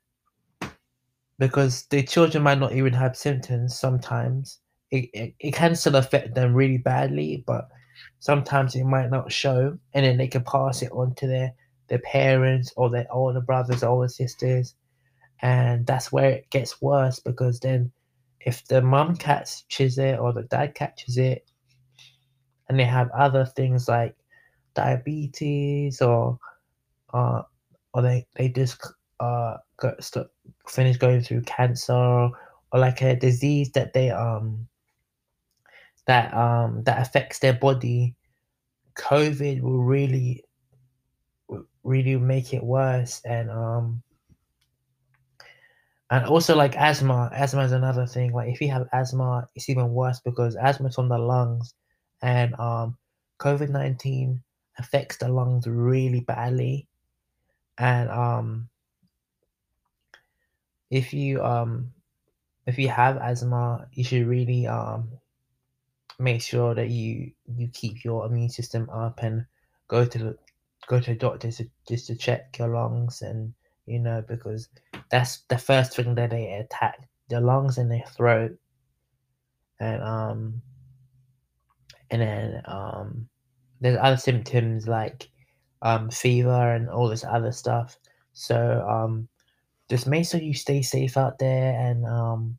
Because 1.38 1.86
the 1.86 2.04
children 2.04 2.44
might 2.44 2.60
not 2.60 2.74
even 2.74 2.94
have 2.94 3.16
symptoms 3.16 3.80
sometimes. 3.80 4.60
It, 4.92 5.10
it, 5.14 5.36
it 5.40 5.54
can 5.54 5.76
still 5.76 5.96
affect 5.96 6.34
them 6.34 6.54
really 6.54 6.80
badly 6.80 7.44
but 7.46 7.70
sometimes 8.20 8.76
it 8.76 8.86
might 8.86 9.12
not 9.12 9.32
show 9.32 9.78
and 9.94 10.06
then 10.06 10.18
they 10.18 10.28
can 10.28 10.44
pass 10.44 10.82
it 10.82 10.92
on 10.92 11.14
to 11.16 11.28
their 11.28 11.54
their 11.90 12.00
parents 12.00 12.74
or 12.76 12.90
their 12.90 13.08
older 13.12 13.42
brothers 13.42 13.84
older 13.84 14.08
sisters. 14.08 14.76
And 15.42 15.86
that's 15.86 16.12
where 16.12 16.30
it 16.30 16.50
gets 16.50 16.82
worse 16.82 17.20
because 17.20 17.60
then 17.60 17.92
if 18.42 18.66
the 18.66 18.82
mum 18.82 19.16
catches 19.16 19.98
it 19.98 20.20
or 20.20 20.34
the 20.34 20.44
dad 20.44 20.76
catches 20.76 21.18
it 21.18 21.50
and 22.68 22.80
they 22.80 22.86
have 22.86 23.10
other 23.12 23.46
things 23.46 23.88
like 23.88 24.16
diabetes 24.74 26.02
or 26.02 26.40
uh, 27.14 27.42
or 27.94 28.02
they, 28.02 28.26
they 28.36 28.50
just 28.50 28.86
uh 29.20 29.58
got 29.78 30.02
st- 30.04 30.28
finish 30.68 30.98
going 30.98 31.22
through 31.22 31.42
cancer 31.42 31.94
or, 31.94 32.32
like 32.74 33.02
a 33.02 33.16
disease 33.16 33.72
that 33.72 33.94
they 33.94 34.12
um 34.12 34.68
that 36.06 36.34
um 36.34 36.84
that 36.84 37.02
affects 37.02 37.40
their 37.40 37.54
body. 37.54 38.16
Covid 38.98 39.62
will 39.62 39.82
really 39.84 40.44
really 41.84 42.18
make 42.18 42.54
it 42.54 42.64
worse 42.64 43.22
and 43.26 43.50
um 43.50 44.04
and 46.12 46.26
also 46.26 46.56
like 46.56 46.76
asthma. 46.76 47.30
Asthma 47.34 47.64
is 47.64 47.72
another 47.72 48.06
thing. 48.06 48.34
Like 48.34 48.50
if 48.50 48.62
you 48.62 48.70
have 48.72 48.88
asthma 48.94 49.48
it's 49.56 49.70
even 49.70 49.90
worse 49.94 50.20
because 50.20 50.56
asthma 50.56 50.88
is 50.90 50.98
on 50.98 51.10
the 51.10 51.18
lungs 51.18 51.74
and 52.22 52.54
um 52.60 52.98
covid-19 53.40 54.42
affects 54.80 55.18
the 55.18 55.30
lungs 55.30 55.68
really 55.68 56.22
badly. 56.22 56.88
And 57.78 58.10
um 58.10 58.70
if 60.90 61.14
you 61.14 61.44
um 61.44 61.92
if 62.66 62.80
you 62.80 62.90
have 62.90 63.18
asthma 63.18 63.88
you 63.94 64.04
should 64.04 64.26
really 64.28 64.68
um 64.68 65.08
make 66.18 66.42
sure 66.42 66.74
that 66.76 66.90
you 66.90 67.32
you 67.56 67.68
keep 67.74 68.04
your 68.04 68.26
immune 68.26 68.50
system 68.50 68.90
up 68.90 69.20
and 69.22 69.46
go 69.88 70.06
to 70.06 70.18
the 70.18 70.38
go 70.88 71.00
to 71.00 71.12
the 71.12 71.16
doctor 71.16 71.52
to, 71.52 71.70
just 71.88 72.08
to 72.08 72.16
check 72.16 72.58
your 72.58 72.70
lungs 72.70 73.22
and 73.22 73.54
you 73.86 74.00
know 74.00 74.24
because 74.28 74.68
that's 75.10 75.42
the 75.50 75.58
first 75.58 75.96
thing 75.96 76.16
that 76.16 76.32
they 76.32 76.54
attack 76.54 77.08
the 77.30 77.40
lungs 77.40 77.78
and 77.78 77.92
their 77.92 78.06
throat. 78.16 78.58
And 79.80 80.04
um 80.04 80.62
and 82.12 82.22
then 82.22 82.62
um 82.66 83.30
there's 83.82 83.98
other 84.02 84.18
symptoms 84.18 84.88
like 84.88 85.30
um 85.82 86.10
fever 86.10 86.74
and 86.74 86.90
all 86.90 87.08
this 87.08 87.24
other 87.24 87.52
stuff. 87.52 87.98
So 88.34 88.86
um 88.88 89.28
just 89.90 90.08
make 90.08 90.28
sure 90.28 90.42
you 90.42 90.54
stay 90.54 90.82
safe 90.82 91.18
out 91.18 91.40
there 91.40 91.74
and 91.80 92.06
um 92.06 92.58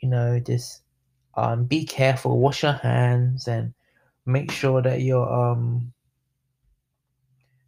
you 0.00 0.08
know 0.08 0.38
just 0.38 0.82
um 1.34 1.64
be 1.64 1.84
careful, 1.84 2.38
wash 2.38 2.62
your 2.62 2.72
hands 2.72 3.48
and 3.48 3.72
make 4.26 4.50
sure 4.50 4.82
that 4.82 5.02
you're 5.02 5.30
um 5.32 5.92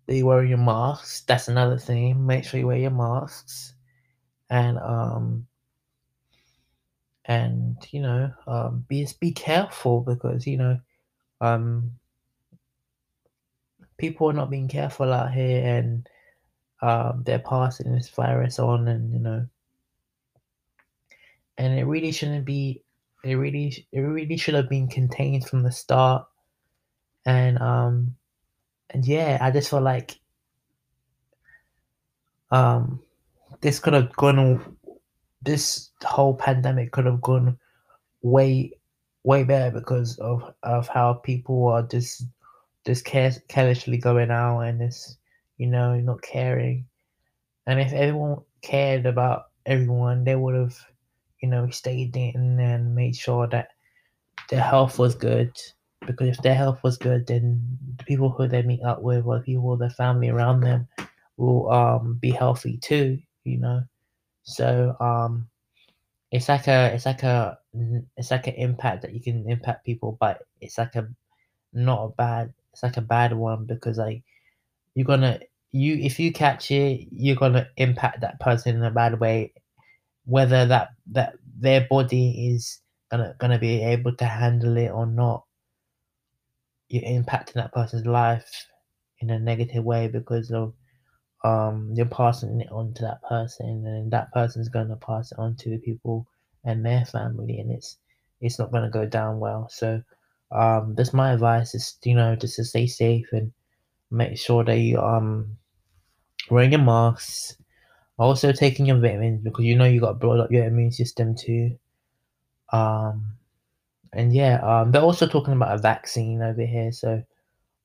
that 0.07 0.17
you 0.17 0.27
wear 0.27 0.45
your 0.45 0.59
masks. 0.59 1.23
That's 1.23 1.49
another 1.49 1.79
thing. 1.79 2.27
Make 2.27 2.45
sure 2.45 2.61
you 2.61 2.67
wear 2.67 2.79
your 2.79 2.91
masks 2.91 3.75
and 4.51 4.79
um 4.79 5.47
and 7.27 7.77
you 7.91 8.01
know 8.03 8.31
um 8.47 8.85
be 8.89 9.07
be 9.21 9.33
careful 9.33 10.03
because 10.03 10.47
you 10.47 10.59
know 10.59 10.79
um 11.41 11.91
people 14.05 14.29
are 14.29 14.35
not 14.35 14.51
being 14.51 14.69
careful 14.69 15.13
out 15.13 15.33
here 15.33 15.65
and 15.65 16.07
um 16.83 17.23
they're 17.25 17.39
passing 17.39 17.93
this 17.93 18.11
virus 18.11 18.59
on 18.59 18.89
and 18.89 19.13
you 19.13 19.21
know. 19.21 19.47
And 21.57 21.79
it 21.79 21.85
really 21.85 22.13
shouldn't 22.13 22.45
be 22.45 22.83
it 23.23 23.35
really 23.37 23.87
it 23.93 24.01
really 24.01 24.37
should 24.37 24.55
have 24.55 24.69
been 24.69 24.89
contained 24.89 25.49
from 25.49 25.63
the 25.63 25.73
start. 25.73 26.27
And 27.25 27.59
um 27.59 28.17
and 28.91 29.07
yeah 29.07 29.39
i 29.41 29.51
just 29.51 29.71
feel 29.71 29.81
like 29.81 30.19
um 32.51 33.01
this 33.61 33.79
could 33.79 33.95
have 33.95 34.15
gone 34.17 34.77
this 35.43 35.91
whole 36.03 36.35
pandemic 36.35 36.93
could 36.93 37.07
have 37.07 37.21
gone 37.21 37.59
way 38.23 38.73
way 39.25 39.43
better 39.43 39.71
because 39.71 40.19
of 40.19 40.55
of 40.63 40.87
how 40.89 41.15
people 41.15 41.69
are 41.69 41.83
just 41.83 42.25
just 42.87 43.05
care, 43.05 43.33
carelessly 43.49 43.99
going 43.99 44.31
out 44.31 44.61
and 44.61 44.81
just 44.81 45.19
you 45.59 45.67
know 45.67 45.99
not 46.01 46.23
caring. 46.23 46.87
And 47.67 47.81
if 47.81 47.93
everyone 47.93 48.43
cared 48.63 49.07
about 49.07 49.47
everyone 49.67 50.25
they 50.25 50.37
would 50.37 50.55
have 50.55 50.77
you 51.41 51.49
know 51.49 51.71
stayed 51.71 52.17
in 52.17 52.59
and 52.61 52.95
made 52.95 53.17
sure 53.17 53.47
that 53.49 53.69
their 54.51 54.63
health 54.63 54.99
was 54.99 55.15
good. 55.15 55.53
Because 56.07 56.29
if 56.29 56.43
their 56.43 56.55
health 56.55 56.83
was 56.83 56.99
good 56.99 57.27
then 57.27 57.79
the 57.97 58.05
people 58.05 58.29
who 58.29 58.47
they 58.47 58.63
meet 58.63 58.83
up 58.83 59.01
with 59.03 59.25
or 59.25 59.39
the 59.39 59.45
people 59.45 59.77
their 59.77 59.91
family 59.91 60.29
around 60.29 60.61
them 60.61 60.87
will 61.39 61.71
um 61.71 62.19
be 62.21 62.31
healthy 62.31 62.77
too 62.79 63.19
you 63.45 63.59
know. 63.59 63.83
So 64.43 64.97
um 65.01 65.49
it's 66.31 66.49
like 66.49 66.67
a 66.67 66.93
it's 66.93 67.07
like 67.07 67.23
a 67.23 67.59
it's 68.17 68.31
like 68.31 68.47
an 68.49 68.55
impact 68.55 69.03
that 69.03 69.15
you 69.15 69.21
can 69.21 69.49
impact 69.49 69.87
people 69.87 70.17
but 70.21 70.43
it's 70.61 70.79
like 70.79 70.95
a 70.97 71.09
not 71.73 72.05
a 72.05 72.09
bad 72.09 72.53
it's 72.75 72.85
like 72.85 72.99
a 72.99 73.03
bad 73.03 73.35
one 73.35 73.67
because 73.67 73.99
like 73.99 74.25
you're 74.95 75.07
gonna 75.07 75.41
you 75.73 75.97
if 75.97 76.21
you 76.21 76.33
catch 76.33 76.71
it 76.73 77.09
you're 77.13 77.37
gonna 77.37 77.69
impact 77.79 78.21
that 78.23 78.41
person 78.41 78.77
in 78.77 78.85
a 78.85 78.91
bad 78.91 79.21
way. 79.21 79.55
Whether 80.27 80.67
that 80.67 80.91
that 81.13 81.35
their 81.59 81.87
body 81.89 82.51
is 82.55 82.81
gonna 83.11 83.35
gonna 83.39 83.59
be 83.59 83.83
able 83.83 84.15
to 84.17 84.27
handle 84.27 84.77
it 84.77 84.91
or 84.91 85.07
not 85.07 85.45
you're 86.89 87.03
impacting 87.05 87.55
that 87.55 87.73
person's 87.73 88.07
life 88.07 88.69
in 89.21 89.31
a 89.31 89.39
negative 89.39 89.85
way 89.85 90.09
because 90.09 90.51
of 90.53 90.75
um 91.45 91.93
you're 91.95 92.07
passing 92.07 92.61
it 92.61 92.71
on 92.73 92.95
to 92.95 93.03
that 93.03 93.23
person 93.23 93.87
and 93.87 94.11
that 94.11 94.33
person's 94.33 94.69
gonna 94.69 94.97
pass 94.97 95.33
it 95.33 95.39
on 95.39 95.57
to 95.57 95.71
the 95.71 95.79
people 95.79 96.27
and 96.65 96.85
their 96.85 97.05
family 97.07 97.59
and 97.61 97.71
it's 97.71 97.99
it's 98.41 98.59
not 98.59 98.73
gonna 98.73 98.91
go 98.91 99.07
down 99.07 99.41
well. 99.41 99.69
So 99.71 100.03
um 100.53 100.95
that's 100.97 101.13
my 101.15 101.33
advice 101.33 101.75
is 101.75 101.97
you 102.05 102.15
know 102.15 102.37
just 102.37 102.57
to 102.57 102.65
stay 102.65 102.87
safe 102.87 103.27
and 103.33 103.53
make 104.11 104.39
sure 104.39 104.65
that 104.65 104.79
you 104.79 104.99
um 105.01 105.57
wearing 106.51 106.73
your 106.73 106.81
masks. 106.83 107.57
Also 108.19 108.53
taking 108.53 108.87
your 108.87 108.99
vitamins 109.01 109.43
because 109.43 109.65
you 109.65 109.77
know 109.77 109.85
you 109.87 110.01
got 110.01 110.09
to 110.13 110.15
build 110.15 110.41
up 110.41 110.51
your 110.53 110.65
immune 110.67 110.93
system 110.93 111.35
too. 111.37 111.77
Um 112.73 113.37
and 114.13 114.33
yeah 114.35 114.61
um 114.63 114.93
they're 114.93 115.03
also 115.03 115.27
talking 115.27 115.55
about 115.55 115.75
a 115.75 115.79
vaccine 115.79 116.41
over 116.43 116.65
here 116.65 116.93
so 116.93 117.23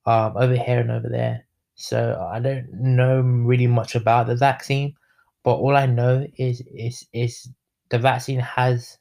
um 0.06 0.38
over 0.38 0.56
here 0.56 0.80
and 0.80 0.92
over 0.92 1.10
there. 1.10 1.46
So 1.76 2.20
i 2.32 2.40
don't 2.40 2.72
know 2.74 3.22
really 3.22 3.68
much 3.68 3.96
about 3.96 4.28
the 4.28 4.36
vaccine 4.36 4.96
but 5.44 5.56
all 5.56 5.76
i 5.78 5.86
know 5.86 6.28
is 6.38 6.62
is 6.74 7.06
is 7.14 7.50
the 7.90 8.00
vaccine 8.00 8.40
has 8.40 8.98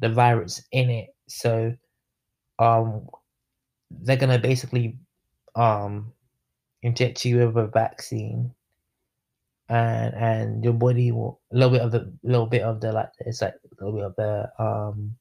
the 0.00 0.08
virus 0.08 0.62
in 0.72 0.90
it. 0.90 1.14
So 1.28 1.74
um 2.60 3.08
they're 3.90 4.16
gonna 4.16 4.38
basically 4.38 4.98
um 5.56 6.12
inject 6.82 7.24
you 7.24 7.46
with 7.46 7.56
a 7.56 7.66
vaccine. 7.66 8.54
And 9.68 10.14
and 10.14 10.64
your 10.64 10.72
body 10.72 11.12
will 11.12 11.40
a 11.52 11.56
little 11.56 11.70
bit 11.70 11.82
of 11.82 11.92
the 11.92 12.12
little 12.24 12.46
bit 12.46 12.62
of 12.62 12.80
the 12.80 12.92
like 12.92 13.10
it's 13.20 13.40
like 13.40 13.54
a 13.54 13.84
little 13.84 14.00
bit 14.00 14.06
of 14.06 14.16
the 14.16 14.62
um 14.62 15.14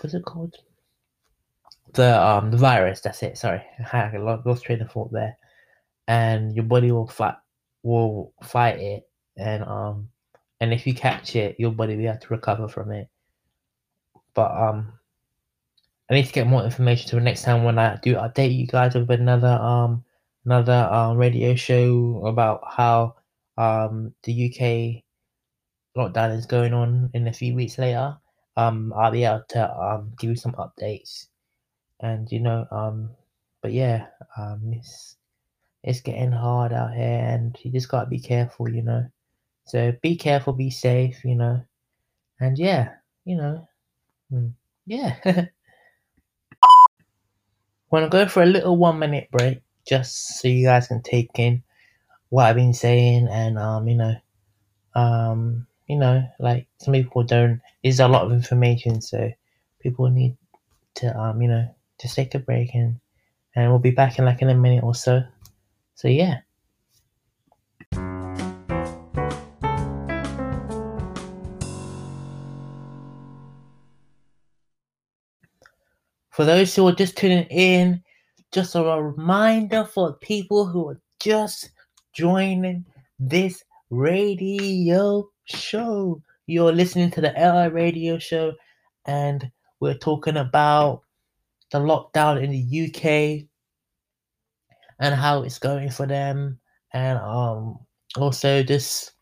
what's 0.00 0.14
it 0.14 0.24
called? 0.24 0.56
The 1.92 2.20
um 2.20 2.50
the 2.50 2.56
virus 2.56 3.00
that's 3.00 3.22
it 3.22 3.38
sorry. 3.38 3.62
I 3.92 4.16
lost 4.16 4.64
train 4.64 4.82
of 4.82 4.90
thought 4.90 5.12
there. 5.12 5.36
And 6.08 6.54
your 6.56 6.64
body 6.64 6.90
will 6.90 7.06
fight 7.06 7.36
will 7.84 8.32
fight 8.42 8.80
it. 8.80 9.08
And 9.36 9.62
um 9.62 10.08
and 10.60 10.74
if 10.74 10.88
you 10.88 10.94
catch 10.94 11.36
it 11.36 11.54
your 11.60 11.70
body 11.70 11.96
will 11.96 12.06
have 12.06 12.20
to 12.20 12.28
recover 12.28 12.66
from 12.66 12.90
it. 12.90 13.08
But 14.34 14.50
um 14.50 14.92
I 16.10 16.14
need 16.14 16.26
to 16.26 16.32
get 16.32 16.46
more 16.48 16.64
information 16.64 17.08
so 17.08 17.16
the 17.16 17.22
next 17.22 17.42
time 17.42 17.64
when 17.64 17.78
I 17.78 17.96
do 18.02 18.14
update 18.16 18.56
you 18.56 18.66
guys 18.66 18.94
with 18.94 19.10
another 19.10 19.54
um 19.62 20.04
another 20.44 20.88
um 20.92 21.16
radio 21.16 21.54
show 21.54 22.24
about 22.26 22.62
how 22.68 23.16
um 23.56 24.14
the 24.24 24.32
UK 24.32 25.04
lockdown 25.96 26.36
is 26.36 26.46
going 26.46 26.74
on 26.74 27.10
in 27.14 27.28
a 27.28 27.32
few 27.32 27.54
weeks 27.56 27.78
later. 27.78 28.18
Um 28.56 28.92
I'll 28.94 29.12
be 29.12 29.24
able 29.24 29.44
to 29.50 29.62
um 29.80 30.12
give 30.18 30.30
you 30.30 30.36
some 30.36 30.54
updates. 30.54 31.28
And 32.00 32.30
you 32.32 32.40
know, 32.40 32.66
um 32.72 33.10
but 33.62 33.72
yeah, 33.72 34.08
um 34.38 34.72
it's 34.72 35.16
it's 35.84 36.00
getting 36.02 36.32
hard 36.32 36.72
out 36.72 36.94
here 36.94 37.20
and 37.32 37.56
you 37.62 37.72
just 37.72 37.90
gotta 37.90 38.08
be 38.10 38.20
careful, 38.20 38.68
you 38.70 38.82
know. 38.82 39.06
So 39.66 39.92
be 40.02 40.16
careful, 40.16 40.52
be 40.54 40.70
safe, 40.70 41.24
you 41.24 41.36
know. 41.36 41.62
And 42.40 42.58
yeah, 42.58 42.96
you 43.24 43.36
know. 43.36 43.68
mm, 44.32 44.52
Yeah. 44.86 45.46
to 48.04 48.10
go 48.10 48.26
for 48.26 48.42
a 48.42 48.46
little 48.46 48.76
one 48.76 48.98
minute 48.98 49.28
break 49.30 49.62
just 49.86 50.40
so 50.40 50.48
you 50.48 50.66
guys 50.66 50.88
can 50.88 51.02
take 51.02 51.30
in 51.38 51.62
what 52.28 52.46
I've 52.46 52.56
been 52.56 52.74
saying 52.74 53.28
and 53.30 53.58
um 53.58 53.88
you 53.88 53.96
know 53.96 54.14
um 54.94 55.66
you 55.86 55.96
know 55.96 56.26
like 56.38 56.66
some 56.78 56.94
people 56.94 57.22
don't 57.22 57.60
there's 57.82 58.00
a 58.00 58.08
lot 58.08 58.26
of 58.26 58.32
information 58.32 59.00
so 59.00 59.30
people 59.80 60.08
need 60.10 60.36
to 60.96 61.16
um 61.18 61.40
you 61.40 61.48
know 61.48 61.68
just 62.00 62.16
take 62.16 62.34
a 62.34 62.38
break 62.38 62.74
and 62.74 62.98
and 63.54 63.70
we'll 63.70 63.78
be 63.78 63.90
back 63.90 64.18
in 64.18 64.24
like 64.24 64.42
in 64.42 64.50
a 64.50 64.54
minute 64.54 64.84
or 64.84 64.94
so. 64.94 65.22
So 65.94 66.08
yeah 66.08 66.40
For 76.36 76.44
those 76.44 76.76
who 76.76 76.86
are 76.86 76.94
just 76.94 77.16
tuning 77.16 77.46
in, 77.46 78.02
just 78.52 78.74
a 78.74 78.82
reminder 78.82 79.86
for 79.86 80.12
people 80.18 80.66
who 80.66 80.90
are 80.90 81.00
just 81.18 81.70
joining 82.12 82.84
this 83.18 83.64
radio 83.88 85.26
show. 85.46 86.20
You're 86.46 86.74
listening 86.74 87.10
to 87.12 87.22
the 87.22 87.30
LL 87.30 87.70
radio 87.70 88.18
show, 88.18 88.52
and 89.06 89.50
we're 89.80 89.96
talking 89.96 90.36
about 90.36 91.00
the 91.72 91.78
lockdown 91.78 92.42
in 92.42 92.50
the 92.50 92.84
UK 92.84 93.48
and 95.00 95.14
how 95.14 95.42
it's 95.42 95.58
going 95.58 95.88
for 95.88 96.04
them, 96.04 96.60
and 96.92 97.18
um 97.18 97.78
also 98.18 98.62
just 98.62 99.12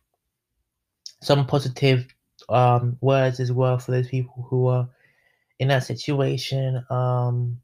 some 1.22 1.46
positive 1.46 2.12
um 2.48 2.96
words 3.00 3.38
as 3.38 3.52
well 3.52 3.78
for 3.78 3.92
those 3.92 4.08
people 4.08 4.44
who 4.50 4.66
are 4.66 4.88
in 5.58 5.68
that 5.68 5.84
situation 5.84 6.84
um 6.90 7.60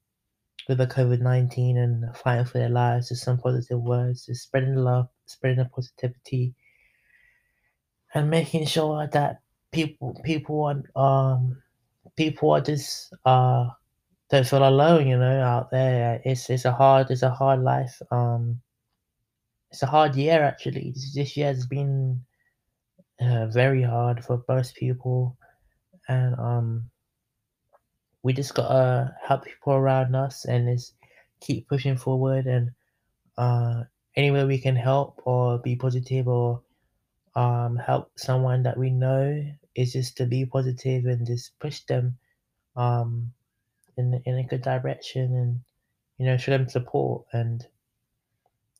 with 0.68 0.78
the 0.78 0.86
COVID 0.86 1.20
nineteen 1.20 1.78
and 1.78 2.16
fighting 2.16 2.44
for 2.44 2.58
their 2.58 2.68
lives, 2.68 3.08
just 3.08 3.24
some 3.24 3.38
positive 3.38 3.80
words, 3.80 4.26
just 4.26 4.42
spreading 4.44 4.76
love, 4.76 5.08
spreading 5.26 5.58
the 5.58 5.64
positivity, 5.64 6.54
and 8.14 8.30
making 8.30 8.66
sure 8.66 9.08
that 9.08 9.40
people 9.72 10.20
people 10.24 10.64
are 10.64 11.32
um 11.34 11.60
people 12.16 12.50
are 12.50 12.60
just 12.60 13.12
uh 13.24 13.68
don't 14.30 14.46
feel 14.46 14.68
alone, 14.68 15.08
you 15.08 15.18
know, 15.18 15.40
out 15.42 15.70
there. 15.70 16.20
It's 16.24 16.48
it's 16.50 16.64
a 16.64 16.72
hard 16.72 17.10
it's 17.10 17.22
a 17.22 17.30
hard 17.30 17.62
life. 17.62 18.00
Um 18.12 18.60
it's 19.70 19.82
a 19.82 19.86
hard 19.86 20.14
year 20.16 20.42
actually. 20.42 20.92
This, 20.92 21.14
this 21.14 21.36
year 21.36 21.48
has 21.48 21.66
been 21.66 22.24
uh, 23.20 23.46
very 23.46 23.82
hard 23.82 24.24
for 24.24 24.44
most 24.48 24.74
people 24.76 25.36
and 26.08 26.34
um 26.38 26.90
we 28.22 28.32
just 28.32 28.54
gotta 28.54 29.14
help 29.22 29.44
people 29.44 29.72
around 29.72 30.14
us 30.14 30.44
and 30.44 30.68
just 30.68 30.94
keep 31.40 31.68
pushing 31.68 31.96
forward 31.96 32.46
and 32.46 32.70
uh 33.38 33.82
anywhere 34.16 34.46
we 34.46 34.58
can 34.58 34.76
help 34.76 35.20
or 35.24 35.58
be 35.58 35.76
positive 35.76 36.28
or 36.28 36.60
um 37.34 37.76
help 37.76 38.10
someone 38.16 38.62
that 38.62 38.76
we 38.76 38.90
know 38.90 39.44
is 39.74 39.92
just 39.92 40.16
to 40.16 40.26
be 40.26 40.44
positive 40.44 41.06
and 41.06 41.26
just 41.26 41.58
push 41.58 41.80
them 41.82 42.16
um 42.76 43.32
in 43.96 44.20
in 44.26 44.38
a 44.38 44.44
good 44.44 44.62
direction 44.62 45.34
and 45.34 45.60
you 46.18 46.26
know 46.26 46.36
show 46.36 46.50
them 46.52 46.68
support 46.68 47.24
and 47.32 47.66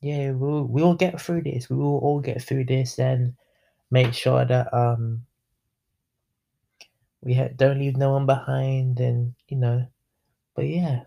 yeah 0.01 0.31
we'll 0.31 0.63
we'll 0.63 0.95
get 0.95 1.19
through 1.19 1.41
this. 1.43 1.69
We 1.69 1.77
will 1.77 1.99
all 1.99 2.19
get 2.19 2.41
through 2.41 2.65
this 2.65 2.99
and 2.99 3.33
make 3.89 4.13
sure 4.13 4.45
that 4.45 4.73
um 4.73 5.25
we 7.21 7.33
ha- 7.33 7.49
don't 7.55 7.79
leave 7.79 7.97
no 7.97 8.11
one 8.11 8.25
behind 8.25 8.99
and 8.99 9.33
you 9.47 9.57
know 9.57 9.85
but 10.55 10.67
yeah. 10.67 11.01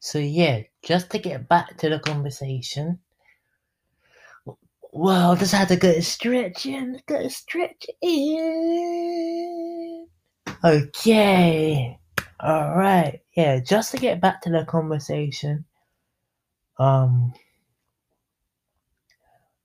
So 0.00 0.18
yeah 0.18 0.62
just 0.82 1.10
to 1.10 1.18
get 1.18 1.48
back 1.48 1.76
to 1.78 1.88
the 1.88 1.98
conversation. 1.98 2.98
Well 4.92 5.36
just 5.36 5.54
had 5.54 5.68
to 5.68 5.76
go 5.76 6.00
stretch 6.00 6.66
in 6.66 7.00
go 7.06 7.28
stretch 7.28 7.86
in. 8.02 10.06
Okay. 10.64 11.98
All 12.40 12.76
right 12.76 13.20
yeah 13.36 13.60
just 13.60 13.92
to 13.92 13.96
get 13.96 14.20
back 14.20 14.42
to 14.42 14.50
the 14.50 14.64
conversation 14.64 15.64
um 16.78 17.32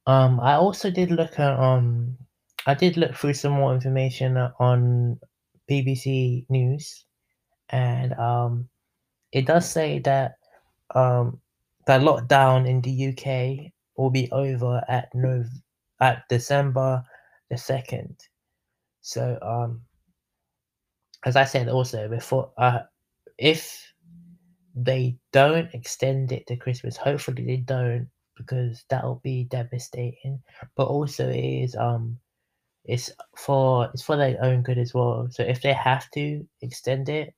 um 0.06 0.40
i 0.40 0.54
also 0.54 0.90
did 0.90 1.12
look 1.12 1.40
at 1.40 1.60
um 1.60 2.18
i 2.68 2.74
did 2.74 2.98
look 2.98 3.16
through 3.16 3.34
some 3.34 3.54
more 3.54 3.74
information 3.74 4.38
on 4.60 5.20
bbc 5.70 6.46
news 6.50 7.06
and 7.70 8.14
um 8.14 8.70
it 9.32 9.46
does 9.46 9.70
say 9.70 10.00
that 10.00 10.36
um 10.96 11.40
the 11.88 11.94
lockdown 11.94 12.68
in 12.68 12.82
the 12.82 13.08
uk 13.10 13.72
will 13.98 14.10
be 14.10 14.30
over 14.32 14.82
at 14.88 15.10
no 15.14 15.44
at 16.00 16.24
december 16.30 17.04
the 17.50 17.56
2nd 17.56 18.14
so 19.02 19.38
um 19.42 19.82
as 21.26 21.36
i 21.36 21.44
said 21.44 21.68
also 21.68 22.08
before 22.08 22.52
uh 22.58 22.80
if 23.38 23.84
they 24.76 25.18
don't 25.34 25.74
extend 25.74 26.32
it 26.32 26.46
to 26.46 26.56
christmas 26.56 26.96
hopefully 26.96 27.44
they 27.44 27.58
don't 27.58 28.08
because 28.38 28.86
that'll 28.90 29.20
be 29.24 29.46
devastating. 29.46 30.42
But 30.76 30.88
also 30.88 31.30
it 31.30 31.64
is 31.64 31.76
um 31.76 32.18
it's 32.88 33.12
for 33.36 33.89
it's 33.93 34.04
for 34.04 34.15
their 34.17 34.38
own 34.43 34.63
good 34.63 34.78
as 34.78 34.93
well. 34.93 35.28
So 35.32 35.43
if 35.43 35.62
they 35.62 35.73
have 35.73 36.10
to 36.12 36.45
extend 36.62 37.10
it 37.10 37.34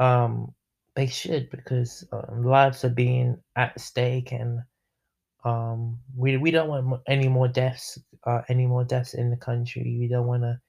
um 0.00 0.52
they 0.96 1.06
should 1.06 1.50
because 1.50 2.06
um, 2.12 2.44
lives 2.44 2.84
are 2.84 2.88
being 2.90 3.36
at 3.56 3.78
stake 3.80 4.32
and 4.32 4.60
um 5.44 5.98
we 6.16 6.36
we 6.36 6.50
don't 6.50 6.68
want 6.68 7.00
any 7.06 7.28
more 7.28 7.48
deaths 7.48 7.98
uh 8.26 8.40
any 8.48 8.66
more 8.66 8.84
deaths 8.84 9.14
in 9.14 9.30
the 9.30 9.36
country. 9.36 9.96
We 10.00 10.08
don't 10.08 10.26
want 10.26 10.42
to 10.42 10.60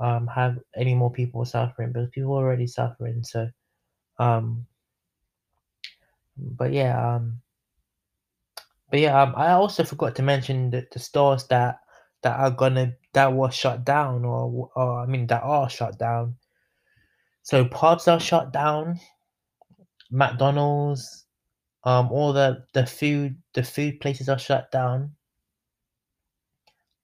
um 0.00 0.26
have 0.26 0.58
any 0.76 0.94
more 0.94 1.12
people 1.12 1.44
suffering 1.44 1.92
because 1.92 2.10
people 2.10 2.34
are 2.34 2.44
already 2.44 2.66
suffering. 2.66 3.22
So 3.22 3.48
um 4.18 4.66
but 6.36 6.72
yeah 6.72 7.16
um 7.16 7.40
but 8.90 9.00
yeah 9.00 9.20
um, 9.22 9.34
i 9.36 9.52
also 9.52 9.84
forgot 9.84 10.14
to 10.14 10.22
mention 10.22 10.70
that 10.70 10.90
the 10.90 10.98
stores 10.98 11.46
that 11.48 11.80
that 12.22 12.38
are 12.38 12.50
gonna 12.50 12.92
that 13.12 13.32
was 13.32 13.54
shut 13.54 13.84
down 13.84 14.24
or, 14.24 14.70
or 14.74 15.00
i 15.00 15.06
mean 15.06 15.26
that 15.26 15.42
are 15.42 15.68
shut 15.68 15.98
down. 15.98 16.36
So 17.42 17.64
pubs 17.66 18.08
are 18.08 18.20
shut 18.20 18.52
down 18.52 18.98
mcdonald's 20.10 21.26
um 21.84 22.10
all 22.12 22.32
the 22.32 22.64
the 22.74 22.86
food 22.86 23.36
the 23.54 23.62
food 23.62 24.00
places 24.00 24.28
are 24.28 24.38
shut 24.38 24.70
down 24.70 25.12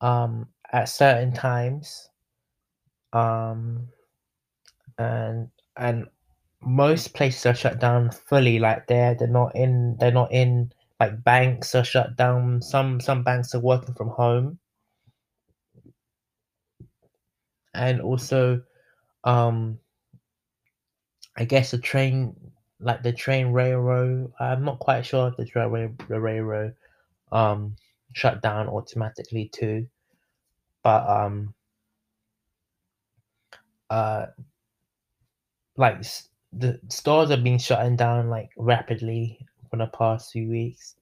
um 0.00 0.46
at 0.72 0.88
certain 0.88 1.32
times 1.32 2.08
um 3.12 3.88
and 4.98 5.48
and 5.76 6.06
most 6.60 7.14
places 7.14 7.44
are 7.46 7.54
shut 7.54 7.80
down 7.80 8.10
fully 8.10 8.58
like 8.58 8.86
they're 8.86 9.14
they're 9.16 9.28
not 9.28 9.54
in 9.56 9.96
they're 9.98 10.12
not 10.12 10.32
in 10.32 10.72
like 11.00 11.24
banks 11.24 11.74
are 11.74 11.82
shut 11.82 12.16
down. 12.16 12.62
Some 12.62 13.00
some 13.00 13.24
banks 13.24 13.54
are 13.56 13.60
working 13.60 13.94
from 13.94 14.08
home 14.10 14.58
and 17.74 18.00
also 18.00 18.60
um 19.24 19.78
i 21.36 21.44
guess 21.44 21.70
the 21.70 21.78
train 21.78 22.34
like 22.80 23.02
the 23.02 23.12
train 23.12 23.48
railroad 23.48 24.30
i'm 24.40 24.64
not 24.64 24.78
quite 24.78 25.06
sure 25.06 25.28
if 25.28 25.36
the 25.36 25.46
railway 25.54 25.90
the 26.08 26.20
railroad 26.20 26.74
um 27.30 27.74
shut 28.12 28.42
down 28.42 28.68
automatically 28.68 29.48
too 29.52 29.86
but 30.82 31.08
um 31.08 31.54
uh 33.90 34.26
like 35.76 36.04
the 36.52 36.78
stores 36.88 37.30
are 37.30 37.36
being 37.36 37.58
shutting 37.58 37.96
down 37.96 38.28
like 38.28 38.50
rapidly 38.56 39.38
for 39.70 39.78
the 39.78 39.86
past 39.86 40.32
few 40.32 40.48
weeks 40.48 40.96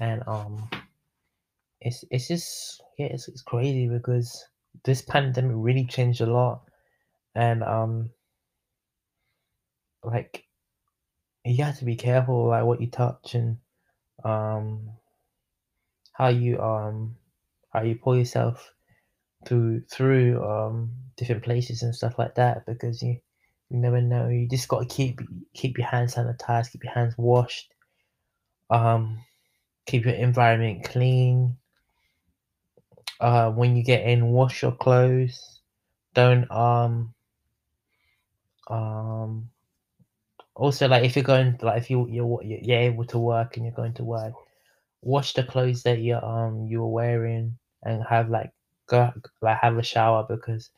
and 0.00 0.22
um 0.26 0.68
it's 1.80 2.04
it's 2.10 2.28
just 2.28 2.82
yeah 2.98 3.06
it's, 3.06 3.28
it's 3.28 3.42
crazy 3.42 3.86
because 3.88 4.44
this 4.84 5.02
pandemic 5.02 5.52
really 5.56 5.86
changed 5.86 6.20
a 6.20 6.26
lot. 6.26 6.62
And 7.34 7.62
um 7.62 8.10
like 10.02 10.44
you 11.44 11.64
have 11.64 11.78
to 11.78 11.84
be 11.84 11.96
careful 11.96 12.48
like 12.48 12.64
what 12.64 12.80
you 12.80 12.88
touch 12.90 13.34
and 13.34 13.58
um 14.24 14.90
how 16.12 16.28
you 16.28 16.60
um 16.60 17.16
how 17.72 17.82
you 17.82 17.94
pull 17.94 18.16
yourself 18.16 18.72
through 19.46 19.82
through 19.90 20.42
um 20.44 20.92
different 21.16 21.44
places 21.44 21.82
and 21.82 21.94
stuff 21.94 22.18
like 22.18 22.34
that 22.34 22.66
because 22.66 23.02
you 23.02 23.18
you 23.70 23.78
never 23.78 24.00
know. 24.00 24.28
You 24.28 24.48
just 24.48 24.68
got 24.68 24.80
to 24.80 24.94
keep 24.94 25.20
keep 25.54 25.78
your 25.78 25.86
hands 25.86 26.14
sanitized 26.14 26.72
keep 26.72 26.84
your 26.84 26.92
hands 26.92 27.14
washed 27.18 27.72
um 28.70 29.24
keep 29.86 30.04
your 30.04 30.14
environment 30.14 30.84
clean 30.84 31.56
uh 33.20 33.50
when 33.50 33.76
you 33.76 33.82
get 33.84 34.04
in 34.06 34.28
wash 34.28 34.62
your 34.62 34.72
clothes. 34.72 35.60
Don't 36.14 36.50
um 36.50 37.14
um 38.68 39.50
also 40.54 40.88
like 40.88 41.04
if 41.04 41.16
you're 41.16 41.24
going 41.24 41.56
like 41.62 41.78
if 41.80 41.90
you 41.90 42.06
you're 42.08 42.42
you're 42.42 42.78
able 42.78 43.04
to 43.04 43.18
work 43.18 43.56
and 43.56 43.64
you're 43.66 43.74
going 43.74 43.94
to 43.94 44.04
work 44.04 44.32
wash 45.02 45.34
the 45.34 45.44
clothes 45.44 45.82
that 45.84 45.98
you 46.00 46.16
um 46.16 46.66
you 46.66 46.80
were 46.80 46.88
wearing 46.88 47.56
and 47.84 48.02
have 48.08 48.28
like 48.30 48.50
go 48.88 49.12
like 49.42 49.58
have 49.60 49.78
a 49.78 49.82
shower 49.82 50.26
because 50.28 50.70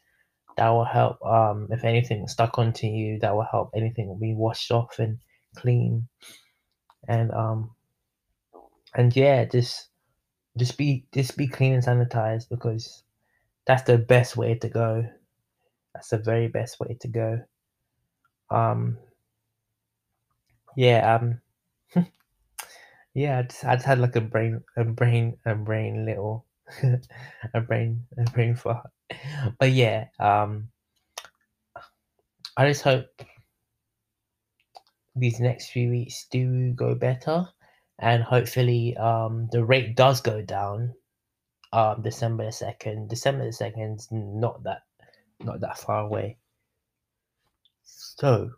that 0.56 0.68
will 0.70 0.84
help 0.84 1.24
um 1.24 1.68
if 1.70 1.84
anything 1.84 2.28
stuck 2.28 2.58
onto 2.58 2.86
you 2.86 3.18
that 3.20 3.34
will 3.34 3.46
help 3.50 3.70
anything 3.74 4.18
be 4.20 4.34
washed 4.34 4.70
off 4.70 4.98
and 4.98 5.18
clean. 5.56 6.08
And 7.08 7.32
um 7.32 7.72
and 8.94 9.14
yeah 9.16 9.44
just 9.44 9.89
just 10.58 10.76
be 10.78 11.06
just 11.12 11.36
be 11.36 11.48
clean 11.48 11.74
and 11.74 11.84
sanitized 11.84 12.48
because 12.48 13.02
that's 13.66 13.84
the 13.84 13.98
best 13.98 14.36
way 14.36 14.56
to 14.56 14.68
go. 14.68 15.08
That's 15.94 16.10
the 16.10 16.18
very 16.18 16.48
best 16.48 16.80
way 16.80 16.96
to 17.00 17.08
go. 17.08 17.42
Um 18.50 18.98
yeah 20.76 21.14
um 21.14 21.40
yeah 23.14 23.38
I 23.38 23.42
just, 23.42 23.64
I 23.64 23.74
just 23.76 23.86
had 23.86 23.98
like 23.98 24.16
a 24.16 24.20
brain 24.20 24.62
a 24.76 24.84
brain 24.84 25.36
a 25.46 25.54
brain 25.54 26.04
little 26.06 26.46
a 27.54 27.60
brain 27.60 28.06
a 28.18 28.30
brain 28.30 28.54
fart. 28.54 28.90
But 29.58 29.72
yeah 29.72 30.06
um 30.20 30.68
i 32.56 32.66
just 32.68 32.82
hope 32.82 33.06
these 35.14 35.38
next 35.38 35.70
few 35.70 35.90
weeks 35.90 36.26
do 36.32 36.72
go 36.72 36.94
better 36.96 37.46
and 38.00 38.22
hopefully 38.22 38.96
um 38.96 39.48
the 39.52 39.62
rate 39.64 39.94
does 39.94 40.20
go 40.20 40.42
down 40.42 40.94
um 41.72 42.02
december 42.02 42.48
2nd 42.48 43.08
december 43.08 43.44
the 43.44 43.52
2nd 43.52 43.96
is 43.96 44.08
not 44.10 44.62
that 44.64 44.82
not 45.42 45.60
that 45.60 45.78
far 45.78 46.00
away. 46.00 46.36
So 47.82 48.50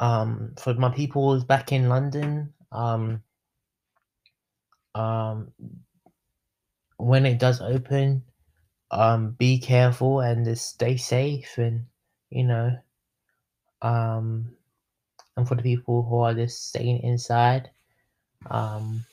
um 0.00 0.54
for 0.58 0.74
my 0.74 0.90
people 0.90 1.42
back 1.44 1.72
in 1.72 1.88
london 1.88 2.52
um 2.72 3.22
um 4.94 5.52
when 6.96 7.26
it 7.26 7.38
does 7.38 7.60
open 7.60 8.22
um 8.90 9.32
be 9.32 9.58
careful 9.58 10.20
and 10.20 10.44
just 10.44 10.66
stay 10.68 10.96
safe 10.96 11.58
and 11.58 11.86
you 12.30 12.44
know 12.44 12.76
um 13.82 14.56
and 15.36 15.46
for 15.46 15.54
the 15.56 15.62
people 15.62 16.02
who 16.02 16.18
are 16.20 16.34
just 16.34 16.68
staying 16.68 17.02
inside 17.02 17.70
um 18.50 19.04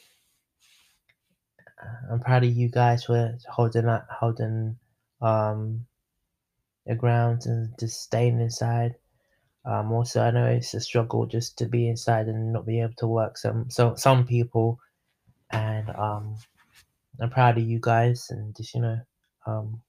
i'm 2.12 2.20
proud 2.20 2.44
of 2.44 2.52
you 2.52 2.70
guys 2.70 3.04
for 3.06 3.38
holding 3.50 3.88
up 3.88 4.08
holding 4.10 4.78
um 5.22 5.86
the 6.86 6.96
ground 6.96 7.46
and 7.46 7.74
just 7.80 8.02
staying 8.02 8.40
inside. 8.40 8.96
Um, 9.66 9.92
also, 9.92 10.22
I 10.22 10.32
know 10.32 10.46
it's 10.46 10.74
a 10.74 10.80
struggle 10.80 11.26
just 11.26 11.58
to 11.58 11.66
be 11.66 11.90
inside 11.90 12.28
and 12.28 12.54
not 12.54 12.66
be 12.66 12.82
able 12.82 12.94
to 12.98 13.08
work. 13.08 13.38
Some 13.38 13.70
so 13.70 13.96
some 13.96 14.26
people, 14.28 14.80
and 15.52 15.90
um, 15.90 16.38
I'm 17.20 17.30
proud 17.32 17.58
of 17.58 17.64
you 17.64 17.80
guys, 17.82 18.28
and 18.30 18.56
just 18.56 18.76
you 18.76 18.82
know, 18.82 19.00
um, 19.48 19.82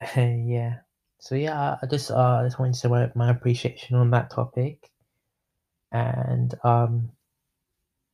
yeah. 0.16 0.78
So 1.20 1.34
yeah, 1.34 1.76
I 1.82 1.86
just 1.86 2.10
uh, 2.10 2.40
I 2.40 2.44
just 2.44 2.58
wanted 2.58 2.74
to 2.74 2.78
say 2.80 2.88
my, 2.88 3.10
my 3.14 3.30
appreciation 3.30 3.96
on 3.96 4.10
that 4.10 4.30
topic, 4.30 4.90
and 5.92 6.54
um, 6.64 7.10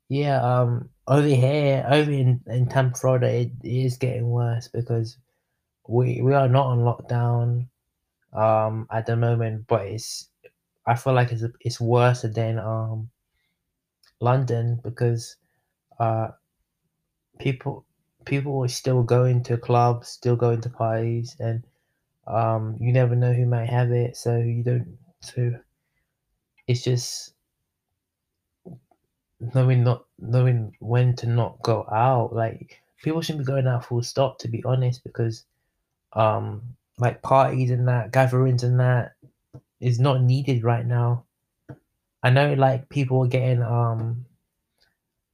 yeah, 0.09 0.40
um, 0.42 0.90
over 1.07 1.27
here, 1.27 1.87
over 1.90 2.11
in 2.11 2.40
in 2.47 2.69
Tampa, 2.69 2.97
Florida, 2.99 3.29
it, 3.29 3.53
is 3.64 3.97
getting 3.97 4.29
worse 4.31 4.69
because 4.69 5.19
we 5.88 6.21
we 6.23 6.35
are 6.35 6.49
not 6.49 6.66
on 6.66 6.81
lockdown 6.81 7.69
um 8.33 8.87
at 8.90 9.07
the 9.07 9.16
moment, 9.16 9.66
but 9.69 9.87
it's 9.87 10.29
I 10.87 10.97
feel 10.97 11.14
like 11.14 11.33
it's 11.33 11.45
it's 11.61 11.81
worse 11.81 12.23
than 12.23 12.59
um 12.59 13.11
London 14.21 14.79
because 14.83 15.37
uh 15.99 16.29
people 17.38 17.85
people 18.25 18.64
are 18.64 18.69
still 18.69 19.03
going 19.03 19.42
to 19.45 19.57
clubs, 19.57 20.09
still 20.09 20.37
going 20.37 20.61
to 20.62 20.71
parties, 20.71 21.37
and 21.40 21.64
um 22.27 22.77
you 22.81 22.92
never 22.92 23.16
know 23.16 23.33
who 23.33 23.47
might 23.47 23.69
have 23.71 23.92
it, 23.92 24.16
so 24.16 24.38
you 24.38 24.62
don't. 24.64 24.99
So 25.21 25.53
it's 26.66 26.83
just 26.83 27.33
knowing 29.40 29.85
not 29.85 30.05
knowing 30.18 30.75
when 30.81 31.14
to 31.16 31.27
not 31.27 31.61
go 31.62 31.87
out. 31.90 32.35
Like 32.35 32.81
people 33.03 33.22
shouldn't 33.22 33.46
be 33.46 33.53
going 33.53 33.66
out 33.66 33.87
full 33.87 34.03
stop, 34.03 34.38
to 34.40 34.49
be 34.49 34.64
honest, 34.64 35.05
because 35.05 35.44
um 36.12 36.62
like 36.99 37.22
parties 37.22 37.70
and 37.70 37.88
that 37.88 38.12
gatherings 38.12 38.62
and 38.62 38.81
that 38.81 39.12
is 39.81 40.01
not 40.01 40.22
needed 40.22 40.64
right 40.64 40.87
now. 40.87 41.25
I 42.22 42.31
know 42.31 42.55
like 42.55 42.88
people 42.88 43.25
are 43.25 43.29
getting 43.29 43.62
um 43.62 44.27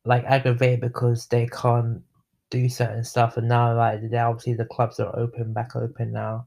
like 0.04 0.24
aggravated 0.24 0.80
because 0.80 1.26
they 1.26 1.46
can't 1.46 2.02
do 2.50 2.68
certain 2.68 3.04
stuff 3.04 3.36
and 3.36 3.48
now 3.48 3.74
like 3.74 4.10
they 4.10 4.18
obviously 4.18 4.54
the 4.54 4.64
clubs 4.64 5.00
are 5.00 5.16
open 5.18 5.52
back 5.52 5.74
open 5.74 6.12
now 6.12 6.46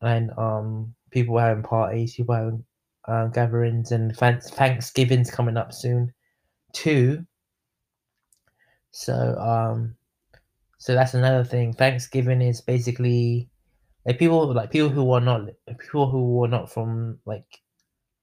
and 0.00 0.30
um 0.38 0.94
people 1.10 1.36
are 1.36 1.48
having 1.48 1.62
parties 1.62 2.14
people 2.14 2.34
are 2.34 2.44
having 2.44 2.64
uh, 3.06 3.26
gatherings 3.26 3.92
and 3.92 4.16
thanksgiving's 4.16 5.30
coming 5.30 5.56
up 5.56 5.72
soon 5.72 6.12
too. 6.72 7.24
So 8.90 9.36
um 9.38 9.96
so 10.78 10.94
that's 10.94 11.14
another 11.14 11.44
thing. 11.44 11.72
Thanksgiving 11.72 12.42
is 12.42 12.60
basically 12.60 13.48
like 14.04 14.18
people 14.18 14.52
like 14.52 14.70
people 14.70 14.88
who 14.90 15.10
are 15.12 15.20
not 15.20 15.48
people 15.78 16.10
who 16.10 16.44
are 16.44 16.48
not 16.48 16.70
from 16.72 17.18
like 17.24 17.60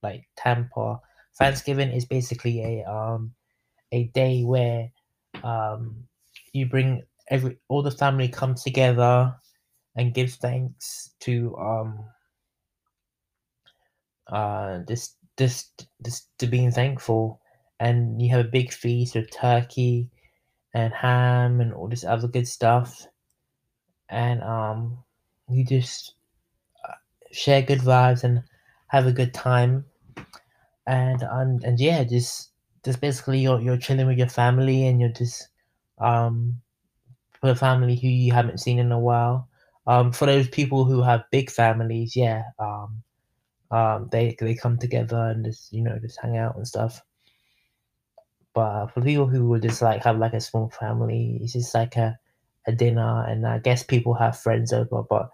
like 0.03 0.27
tampa. 0.35 0.99
Thanksgiving 1.37 1.91
is 1.91 2.05
basically 2.05 2.61
a 2.81 2.89
um 2.89 3.33
a 3.91 4.05
day 4.05 4.43
where 4.43 4.91
um, 5.43 6.03
you 6.53 6.65
bring 6.65 7.03
every 7.29 7.57
all 7.67 7.81
the 7.81 7.91
family 7.91 8.27
comes 8.27 8.63
together 8.63 9.35
and 9.95 10.13
gives 10.13 10.35
thanks 10.35 11.11
to 11.21 11.55
um 11.57 12.03
uh 14.29 14.79
just 14.87 15.17
just 15.37 15.87
just 16.05 16.29
to 16.39 16.47
being 16.47 16.71
thankful. 16.71 17.41
And 17.79 18.21
you 18.21 18.29
have 18.31 18.45
a 18.45 18.49
big 18.49 18.73
feast 18.73 19.15
of 19.15 19.31
turkey 19.31 20.09
and 20.73 20.93
ham 20.93 21.61
and 21.61 21.73
all 21.73 21.87
this 21.87 22.03
other 22.03 22.27
good 22.27 22.47
stuff. 22.47 23.07
And 24.09 24.41
um 24.43 25.03
you 25.49 25.65
just 25.65 26.15
uh, 26.87 26.93
share 27.31 27.61
good 27.61 27.79
vibes 27.79 28.23
and 28.23 28.43
have 28.87 29.07
a 29.07 29.11
good 29.13 29.33
time. 29.33 29.85
And 30.87 31.23
um, 31.23 31.59
and 31.63 31.79
yeah 31.79 32.03
just 32.03 32.51
just 32.83 33.01
basically 33.01 33.39
you're 33.39 33.61
you're 33.61 33.77
chilling 33.77 34.07
with 34.07 34.17
your 34.17 34.29
family 34.29 34.87
and 34.87 34.99
you're 34.99 35.09
just 35.09 35.49
um 35.99 36.61
for 37.39 37.49
a 37.51 37.55
family 37.55 37.95
who 37.95 38.07
you 38.07 38.33
haven't 38.33 38.59
seen 38.59 38.79
in 38.79 38.91
a 38.91 38.99
while. 38.99 39.47
Um, 39.87 40.11
for 40.11 40.25
those 40.25 40.47
people 40.47 40.85
who 40.85 41.01
have 41.01 41.23
big 41.31 41.49
families, 41.49 42.15
yeah, 42.15 42.43
um, 42.59 43.01
um, 43.71 44.09
they 44.11 44.35
they 44.39 44.55
come 44.55 44.77
together 44.77 45.17
and 45.17 45.45
just 45.45 45.71
you 45.73 45.81
know 45.81 45.97
just 45.99 46.19
hang 46.19 46.37
out 46.37 46.55
and 46.55 46.67
stuff. 46.67 47.01
But 48.53 48.87
for 48.87 49.01
people 49.01 49.27
who 49.27 49.47
would 49.49 49.61
just 49.61 49.81
like 49.81 50.03
have 50.03 50.17
like 50.17 50.33
a 50.33 50.41
small 50.41 50.69
family, 50.69 51.39
it's 51.41 51.53
just 51.53 51.73
like 51.75 51.95
a 51.95 52.17
a 52.67 52.71
dinner, 52.71 53.25
and 53.27 53.45
I 53.47 53.59
guess 53.59 53.83
people 53.83 54.13
have 54.15 54.39
friends 54.39 54.73
over. 54.73 55.03
But 55.03 55.29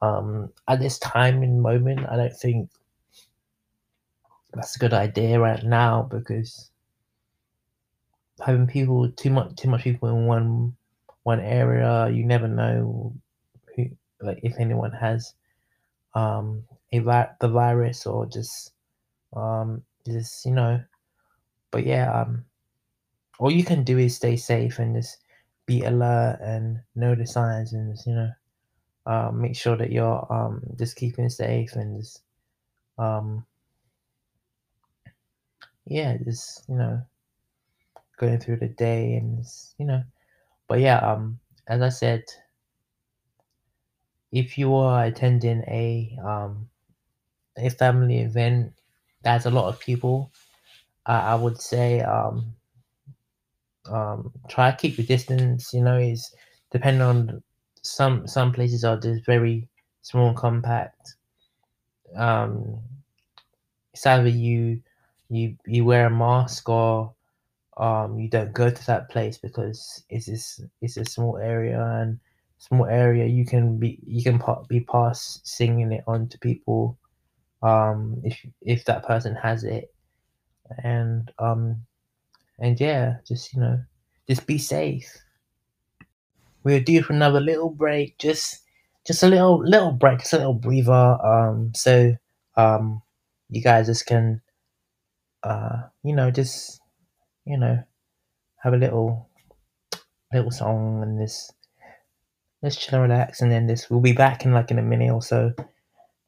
um, 0.00 0.52
at 0.68 0.80
this 0.80 0.98
time 0.98 1.42
and 1.42 1.62
moment, 1.62 2.06
I 2.08 2.16
don't 2.16 2.36
think 2.36 2.70
that's 4.52 4.76
a 4.76 4.78
good 4.78 4.92
idea 4.92 5.40
right 5.40 5.64
now 5.64 6.02
because 6.02 6.70
having 8.44 8.66
people 8.66 9.10
too 9.12 9.30
much 9.30 9.54
too 9.56 9.68
much 9.68 9.82
people 9.82 10.08
in 10.08 10.26
one 10.26 10.74
one 11.22 11.40
area 11.40 12.10
you 12.10 12.24
never 12.24 12.48
know 12.48 13.14
who 13.76 13.86
like 14.20 14.38
if 14.42 14.54
anyone 14.58 14.90
has 14.90 15.34
um 16.14 16.62
a 16.92 17.36
the 17.40 17.48
virus 17.48 18.06
or 18.06 18.26
just 18.26 18.72
um 19.34 19.82
just 20.06 20.44
you 20.44 20.52
know 20.52 20.80
but 21.70 21.86
yeah 21.86 22.12
um 22.20 22.44
all 23.38 23.50
you 23.50 23.64
can 23.64 23.82
do 23.82 23.98
is 23.98 24.16
stay 24.16 24.36
safe 24.36 24.78
and 24.78 24.94
just 24.96 25.18
be 25.66 25.82
alert 25.82 26.38
and 26.42 26.80
know 26.94 27.14
the 27.14 27.26
signs 27.26 27.72
and 27.72 27.94
just, 27.94 28.06
you 28.06 28.14
know 28.14 28.30
um 29.06 29.40
make 29.40 29.56
sure 29.56 29.76
that 29.76 29.90
you're 29.90 30.26
um 30.32 30.62
just 30.78 30.96
keeping 30.96 31.28
safe 31.28 31.72
and 31.74 32.00
just 32.00 32.22
um 32.98 33.44
yeah 35.86 36.16
just 36.24 36.62
you 36.68 36.76
know 36.76 37.00
going 38.18 38.38
through 38.38 38.56
the 38.56 38.68
day 38.68 39.14
and 39.14 39.44
you 39.78 39.86
know 39.86 40.02
but 40.68 40.78
yeah 40.78 40.98
um 40.98 41.38
as 41.66 41.80
i 41.82 41.88
said 41.88 42.22
if 44.30 44.56
you 44.56 44.74
are 44.74 45.04
attending 45.04 45.62
a 45.68 46.16
um 46.24 46.68
a 47.56 47.70
family 47.70 48.18
event 48.20 48.72
that's 49.22 49.46
a 49.46 49.50
lot 49.50 49.68
of 49.68 49.80
people 49.80 50.30
i, 51.06 51.32
I 51.32 51.34
would 51.34 51.60
say 51.60 52.00
um 52.00 52.54
um 53.90 54.32
try 54.48 54.70
to 54.70 54.76
keep 54.76 54.96
your 54.98 55.06
distance 55.06 55.72
you 55.72 55.82
know 55.82 55.98
is 55.98 56.34
depending 56.70 57.02
on 57.02 57.42
some 57.82 58.26
some 58.26 58.52
places 58.52 58.84
are 58.84 58.96
just 58.98 59.26
very 59.26 59.68
small 60.02 60.32
compact. 60.34 61.16
Um 62.16 62.80
it's 63.92 64.06
either 64.06 64.28
you 64.28 64.80
you 65.28 65.56
you 65.66 65.84
wear 65.84 66.06
a 66.06 66.10
mask 66.10 66.68
or 66.68 67.14
um 67.78 68.18
you 68.18 68.28
don't 68.28 68.52
go 68.52 68.70
to 68.70 68.86
that 68.86 69.08
place 69.10 69.38
because 69.38 70.04
it's 70.10 70.26
this 70.26 70.60
it's 70.80 70.96
a 70.96 71.04
small 71.04 71.38
area 71.38 71.80
and 72.00 72.18
small 72.58 72.86
area 72.86 73.26
you 73.26 73.44
can 73.44 73.78
be 73.78 73.98
you 74.06 74.22
can 74.22 74.40
be 74.68 74.80
past 74.80 75.46
singing 75.46 75.92
it 75.92 76.04
on 76.06 76.28
to 76.28 76.38
people 76.38 76.98
um 77.62 78.20
if 78.24 78.44
if 78.60 78.84
that 78.86 79.04
person 79.04 79.34
has 79.34 79.64
it. 79.64 79.92
And 80.82 81.30
um 81.38 81.82
and 82.58 82.78
yeah 82.80 83.16
just 83.26 83.52
you 83.54 83.60
know 83.60 83.80
just 84.28 84.46
be 84.46 84.58
safe. 84.58 85.16
We're 86.64 86.80
due 86.80 87.02
for 87.02 87.12
another 87.12 87.40
little 87.40 87.70
break 87.70 88.18
just 88.18 88.60
just 89.06 89.22
a 89.22 89.28
little 89.28 89.58
little 89.64 89.92
break 89.92 90.20
just 90.20 90.32
a 90.32 90.38
little 90.38 90.54
breather. 90.54 91.18
Um 91.24 91.72
so 91.74 92.16
um 92.56 93.02
you 93.50 93.62
guys 93.62 93.86
just 93.86 94.06
can 94.06 94.40
uh 95.42 95.82
you 96.04 96.14
know 96.14 96.30
just 96.30 96.82
you 97.44 97.56
know, 97.56 97.82
have 98.62 98.74
a 98.74 98.76
little 98.76 99.28
little 100.32 100.50
song 100.50 101.02
and 101.02 101.20
this 101.20 101.52
let's 102.62 102.76
chill 102.76 103.02
and 103.02 103.10
relax. 103.10 103.40
And 103.40 103.50
then 103.50 103.66
this 103.66 103.90
we'll 103.90 104.00
be 104.00 104.12
back 104.12 104.44
in 104.44 104.52
like 104.52 104.70
in 104.70 104.78
a 104.78 104.82
minute 104.82 105.12
or 105.12 105.22
so. 105.22 105.52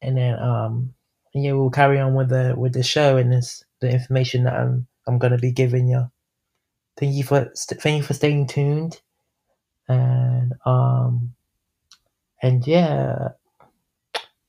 And 0.02 0.16
then 0.16 0.38
um 0.38 0.94
yeah, 1.34 1.52
we'll 1.52 1.70
carry 1.70 1.98
on 1.98 2.14
with 2.14 2.28
the 2.30 2.54
with 2.56 2.74
the 2.74 2.82
show 2.82 3.16
and 3.16 3.32
this 3.32 3.64
the 3.80 3.90
information 3.90 4.44
that 4.44 4.54
I'm 4.54 4.86
I'm 5.06 5.18
gonna 5.18 5.38
be 5.38 5.52
giving 5.52 5.88
you. 5.88 6.10
Thank 6.96 7.14
you 7.14 7.24
for 7.24 7.52
thank 7.54 7.98
you 7.98 8.02
for 8.02 8.14
staying 8.14 8.46
tuned. 8.46 9.00
And 9.88 10.52
um 10.64 11.34
and 12.42 12.66
yeah 12.66 13.30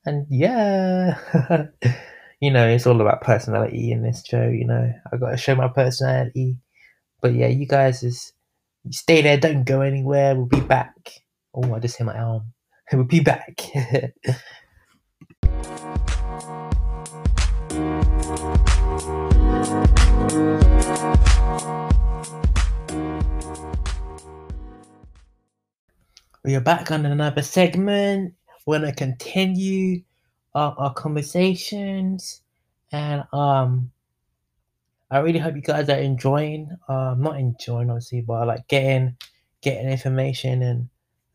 and 0.05 0.27
yeah 0.29 1.17
you 2.39 2.51
know, 2.51 2.67
it's 2.67 2.85
all 2.85 3.01
about 3.01 3.21
personality 3.21 3.91
in 3.91 4.03
this 4.03 4.23
show. 4.25 4.47
You 4.47 4.67
know, 4.67 4.93
I 5.11 5.17
got 5.17 5.31
to 5.31 5.37
show 5.37 5.55
my 5.55 5.67
personality. 5.67 6.57
But 7.21 7.33
yeah, 7.33 7.47
you 7.47 7.65
guys 7.65 8.01
just 8.01 8.33
stay 8.91 9.21
there. 9.21 9.37
Don't 9.37 9.63
go 9.63 9.81
anywhere. 9.81 10.35
We'll 10.35 10.45
be 10.45 10.59
back. 10.59 11.09
Oh, 11.53 11.73
I 11.73 11.79
just 11.79 11.97
hit 11.97 12.05
my 12.05 12.17
arm. 12.17 12.53
We'll 12.93 13.03
be 13.05 13.19
back. 13.19 13.61
we 26.45 26.53
are 26.55 26.61
back 26.61 26.91
on 26.91 27.07
another 27.07 27.41
segment 27.41 28.31
we're 28.67 28.77
gonna 28.77 28.93
continue 28.93 30.03
uh, 30.53 30.73
our 30.77 30.93
conversations, 30.93 32.41
and 32.91 33.23
um, 33.33 33.91
I 35.09 35.19
really 35.19 35.39
hope 35.39 35.55
you 35.55 35.61
guys 35.61 35.89
are 35.89 35.97
enjoying. 35.97 36.69
Um, 36.87 37.21
not 37.21 37.39
enjoying 37.39 37.89
obviously, 37.89 38.21
but 38.21 38.47
like 38.47 38.67
getting 38.67 39.17
getting 39.61 39.89
information 39.89 40.61
and 40.61 40.89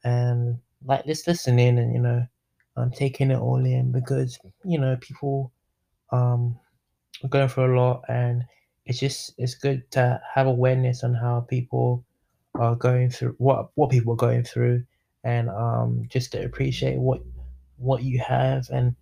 and 0.04 0.58
like 0.84 1.04
just 1.06 1.26
listening 1.26 1.78
and 1.78 1.92
you 1.92 2.00
know, 2.00 2.26
um, 2.76 2.90
taking 2.92 3.32
it 3.32 3.38
all 3.38 3.64
in 3.64 3.92
because 3.92 4.38
you 4.64 4.78
know 4.78 4.96
people 5.00 5.52
um 6.12 6.56
are 7.24 7.28
going 7.28 7.48
through 7.48 7.74
a 7.74 7.78
lot 7.78 8.02
and 8.08 8.44
it's 8.86 9.00
just 9.00 9.34
it's 9.38 9.54
good 9.54 9.88
to 9.92 10.20
have 10.34 10.46
awareness 10.46 11.02
on 11.04 11.14
how 11.14 11.40
people 11.48 12.04
are 12.54 12.76
going 12.76 13.10
through 13.10 13.34
what 13.38 13.70
what 13.74 13.90
people 13.90 14.12
are 14.12 14.16
going 14.16 14.42
through 14.42 14.84
and 15.24 15.48
um 15.50 16.04
just 16.08 16.32
to 16.32 16.44
appreciate 16.44 16.98
what 16.98 17.20
what 17.76 18.02
you 18.02 18.18
have 18.18 18.68
and 18.70 18.94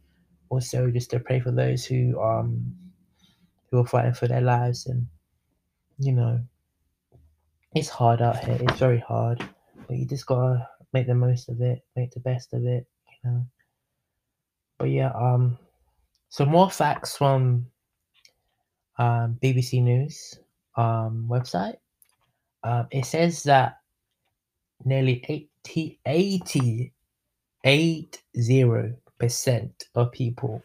also 0.50 0.90
just 0.90 1.10
to 1.10 1.20
pray 1.20 1.40
for 1.40 1.50
those 1.50 1.84
who 1.84 2.20
um 2.20 2.74
who 3.70 3.78
are 3.78 3.86
fighting 3.86 4.14
for 4.14 4.28
their 4.28 4.40
lives. 4.40 4.86
And 4.86 5.06
you 5.98 6.12
know 6.12 6.40
it's 7.74 7.88
hard 7.88 8.22
out 8.22 8.42
here. 8.44 8.58
It's 8.60 8.78
very 8.78 9.00
hard 9.00 9.46
but 9.86 9.96
you 9.96 10.06
just 10.06 10.26
gotta 10.26 10.68
make 10.92 11.06
the 11.06 11.14
most 11.14 11.48
of 11.48 11.60
it 11.60 11.84
make 11.96 12.10
the 12.12 12.20
best 12.20 12.52
of 12.52 12.64
it 12.64 12.86
you 13.24 13.30
know. 13.30 13.46
But 14.78 14.90
yeah 14.90 15.12
um 15.12 15.58
some 16.30 16.48
more 16.50 16.70
facts 16.70 17.16
from 17.16 17.66
um, 18.98 19.38
bbc 19.42 19.82
news 19.82 20.38
um, 20.76 21.26
website. 21.28 21.76
Um, 22.62 22.86
it 22.90 23.04
says 23.04 23.42
that 23.44 23.77
nearly 24.84 25.24
80 25.28 26.00
80 26.06 26.92
80% 27.66 29.72
of 29.94 30.12
people 30.12 30.62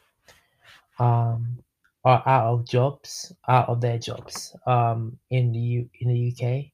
um, 0.99 1.59
are 2.05 2.23
out 2.25 2.53
of 2.53 2.67
jobs, 2.67 3.33
out 3.47 3.69
of 3.69 3.81
their 3.81 3.97
jobs 3.99 4.55
um, 4.67 5.17
in 5.29 5.51
the 5.51 5.59
U- 5.59 5.89
in 5.99 6.09
the 6.09 6.31
UK 6.33 6.65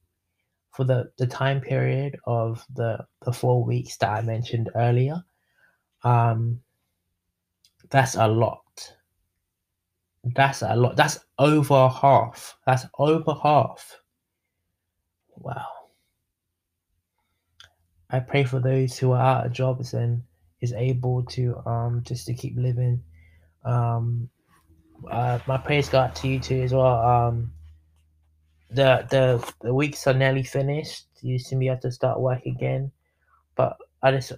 for 0.72 0.84
the, 0.84 1.10
the 1.18 1.26
time 1.26 1.60
period 1.60 2.16
of 2.26 2.64
the, 2.74 2.98
the 3.24 3.32
four 3.32 3.64
weeks 3.64 3.96
that 3.98 4.10
I 4.10 4.22
mentioned 4.22 4.70
earlier. 4.76 5.22
Um, 6.04 6.60
that's 7.90 8.16
a 8.16 8.28
lot. 8.28 8.94
That's 10.24 10.62
a 10.62 10.74
lot. 10.76 10.96
That's 10.96 11.18
over 11.38 11.88
half. 11.88 12.56
That's 12.66 12.84
over 12.98 13.34
half. 13.42 13.96
Wow. 15.36 15.79
I 18.12 18.20
pray 18.20 18.44
for 18.44 18.60
those 18.60 18.98
who 18.98 19.12
are 19.12 19.20
out 19.20 19.46
of 19.46 19.52
jobs 19.52 19.94
and 19.94 20.22
is 20.60 20.72
able 20.72 21.24
to 21.24 21.56
um 21.66 22.02
just 22.04 22.26
to 22.26 22.34
keep 22.34 22.56
living. 22.56 23.02
Um, 23.64 24.28
uh, 25.10 25.38
my 25.46 25.58
prayers 25.58 25.88
go 25.88 26.00
out 26.00 26.14
to 26.16 26.28
you 26.28 26.40
too 26.40 26.60
as 26.62 26.72
well. 26.72 26.86
Um, 26.86 27.52
the 28.70 29.06
the 29.10 29.52
the 29.60 29.74
weeks 29.74 30.06
are 30.06 30.14
nearly 30.14 30.42
finished. 30.42 31.06
You 31.22 31.38
seem 31.38 31.60
to 31.60 31.66
have 31.68 31.80
to 31.80 31.92
start 31.92 32.20
work 32.20 32.46
again, 32.46 32.92
but 33.56 33.76
I 34.02 34.12
just 34.12 34.32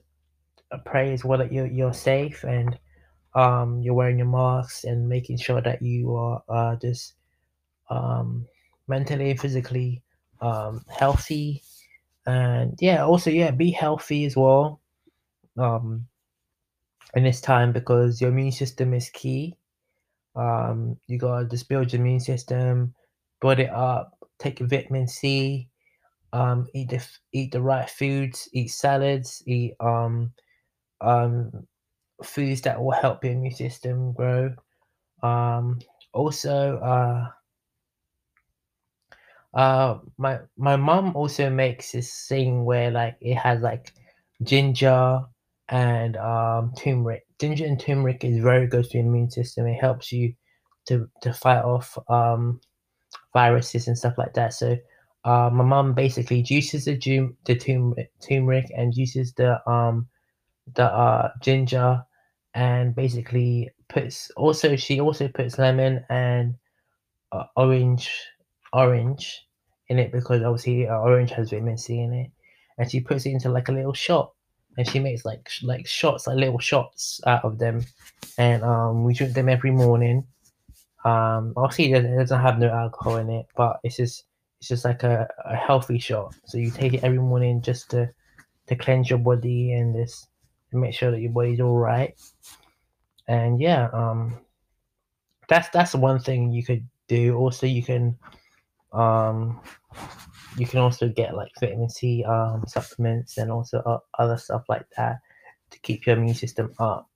pray 0.84 1.12
as 1.12 1.24
well 1.24 1.38
that 1.38 1.52
you're 1.52 1.66
you're 1.66 1.92
safe 1.92 2.44
and 2.44 2.78
um 3.34 3.80
you're 3.82 3.94
wearing 3.94 4.18
your 4.18 4.26
masks 4.26 4.84
and 4.84 5.08
making 5.08 5.38
sure 5.38 5.60
that 5.60 5.82
you 5.82 6.14
are 6.14 6.42
uh, 6.48 6.76
just 6.76 7.14
um 7.90 8.46
mentally 8.88 9.30
and 9.30 9.40
physically 9.40 10.02
um 10.40 10.84
healthy 10.88 11.62
and 12.26 12.78
yeah 12.80 13.04
also 13.04 13.30
yeah 13.30 13.50
be 13.50 13.70
healthy 13.70 14.24
as 14.24 14.36
well 14.36 14.80
um 15.58 16.06
in 17.14 17.24
this 17.24 17.40
time 17.40 17.72
because 17.72 18.20
your 18.20 18.30
immune 18.30 18.52
system 18.52 18.94
is 18.94 19.10
key. 19.10 19.56
Um 20.34 20.96
you 21.08 21.18
gotta 21.18 21.46
just 21.46 21.68
build 21.68 21.92
your 21.92 22.00
immune 22.00 22.20
system 22.20 22.94
build 23.40 23.58
it 23.58 23.70
up 23.70 24.16
take 24.38 24.60
your 24.60 24.68
vitamin 24.68 25.06
c 25.06 25.68
um 26.32 26.66
eat 26.74 26.88
the 26.88 27.06
eat 27.32 27.52
the 27.52 27.60
right 27.60 27.90
foods 27.90 28.48
eat 28.54 28.68
salads 28.68 29.42
eat 29.46 29.74
um 29.80 30.32
um 31.02 31.66
foods 32.24 32.62
that 32.62 32.80
will 32.82 32.92
help 32.92 33.24
your 33.24 33.34
immune 33.34 33.54
system 33.54 34.12
grow. 34.12 34.54
Um 35.22 35.80
also 36.14 36.78
uh 36.78 37.28
uh 39.54 39.98
my 40.18 40.38
my 40.56 40.76
mom 40.76 41.14
also 41.14 41.50
makes 41.50 41.92
this 41.92 42.26
thing 42.28 42.64
where 42.64 42.90
like 42.90 43.16
it 43.20 43.34
has 43.36 43.60
like 43.60 43.92
ginger 44.42 45.20
and 45.68 46.16
um 46.16 46.72
turmeric. 46.78 47.24
Ginger 47.40 47.66
and 47.66 47.78
turmeric 47.80 48.24
is 48.24 48.42
very 48.42 48.66
good 48.66 48.86
for 48.86 48.96
your 48.98 49.06
immune 49.06 49.30
system. 49.30 49.66
It 49.66 49.80
helps 49.80 50.12
you 50.12 50.34
to 50.88 51.08
to 51.22 51.32
fight 51.32 51.62
off 51.64 51.98
um 52.08 52.60
viruses 53.34 53.88
and 53.88 53.98
stuff 53.98 54.18
like 54.18 54.34
that. 54.34 54.54
So 54.54 54.76
uh 55.24 55.50
my 55.52 55.64
mom 55.64 55.94
basically 55.94 56.42
juices 56.42 56.86
the 56.86 56.96
jum- 56.96 57.36
the 57.44 57.56
turmeric, 57.56 58.10
turmeric 58.26 58.66
and 58.76 58.92
juices 58.94 59.32
the 59.34 59.60
um 59.70 60.08
the 60.74 60.84
uh 60.84 61.30
ginger 61.42 62.02
and 62.54 62.94
basically 62.94 63.70
puts 63.88 64.30
also 64.36 64.76
she 64.76 65.00
also 65.00 65.28
puts 65.28 65.58
lemon 65.58 66.04
and 66.10 66.56
uh, 67.32 67.44
orange 67.56 68.10
orange 68.72 69.46
in 69.88 69.98
it 69.98 70.12
because 70.12 70.42
obviously 70.42 70.88
uh, 70.88 70.96
orange 70.98 71.30
has 71.32 71.50
vitamin 71.50 71.78
C 71.78 72.00
in 72.00 72.12
it, 72.12 72.30
and 72.78 72.90
she 72.90 73.00
puts 73.00 73.26
it 73.26 73.30
into 73.30 73.48
like 73.48 73.68
a 73.68 73.72
little 73.72 73.92
shot, 73.92 74.32
and 74.76 74.88
she 74.88 74.98
makes 74.98 75.24
like 75.24 75.48
like 75.62 75.86
shots, 75.86 76.26
like 76.26 76.36
little 76.36 76.58
shots 76.58 77.20
out 77.26 77.44
of 77.44 77.58
them, 77.58 77.84
and 78.38 78.62
um 78.62 79.04
we 79.04 79.14
drink 79.14 79.34
them 79.34 79.48
every 79.48 79.70
morning. 79.70 80.24
Um, 81.04 81.52
obviously 81.56 81.92
it 81.92 82.02
doesn't 82.02 82.40
have 82.40 82.58
no 82.58 82.70
alcohol 82.70 83.16
in 83.16 83.28
it, 83.28 83.46
but 83.56 83.80
it's 83.82 83.96
just 83.96 84.24
it's 84.58 84.68
just 84.68 84.84
like 84.84 85.02
a, 85.02 85.28
a 85.44 85.56
healthy 85.56 85.98
shot. 85.98 86.34
So 86.46 86.58
you 86.58 86.70
take 86.70 86.94
it 86.94 87.02
every 87.02 87.18
morning 87.18 87.60
just 87.60 87.90
to 87.90 88.08
to 88.68 88.76
cleanse 88.76 89.10
your 89.10 89.18
body 89.18 89.72
and 89.72 89.94
just 89.94 90.28
make 90.72 90.94
sure 90.94 91.10
that 91.10 91.20
your 91.20 91.32
body's 91.32 91.60
all 91.60 91.76
right. 91.76 92.14
And 93.28 93.60
yeah, 93.60 93.88
um, 93.92 94.38
that's 95.48 95.68
that's 95.70 95.94
one 95.94 96.20
thing 96.20 96.52
you 96.52 96.64
could 96.64 96.86
do. 97.08 97.36
Also, 97.36 97.66
you 97.66 97.82
can 97.82 98.16
um 98.92 99.60
you 100.58 100.66
can 100.66 100.80
also 100.80 101.08
get 101.08 101.34
like 101.34 101.50
vitamin 101.60 101.88
C 101.88 102.24
um 102.24 102.64
supplements 102.66 103.38
and 103.38 103.50
also 103.50 103.78
uh, 103.80 103.98
other 104.18 104.36
stuff 104.36 104.64
like 104.68 104.86
that 104.96 105.20
to 105.70 105.78
keep 105.80 106.06
your 106.06 106.16
immune 106.16 106.34
system 106.34 106.72
up. 106.78 107.08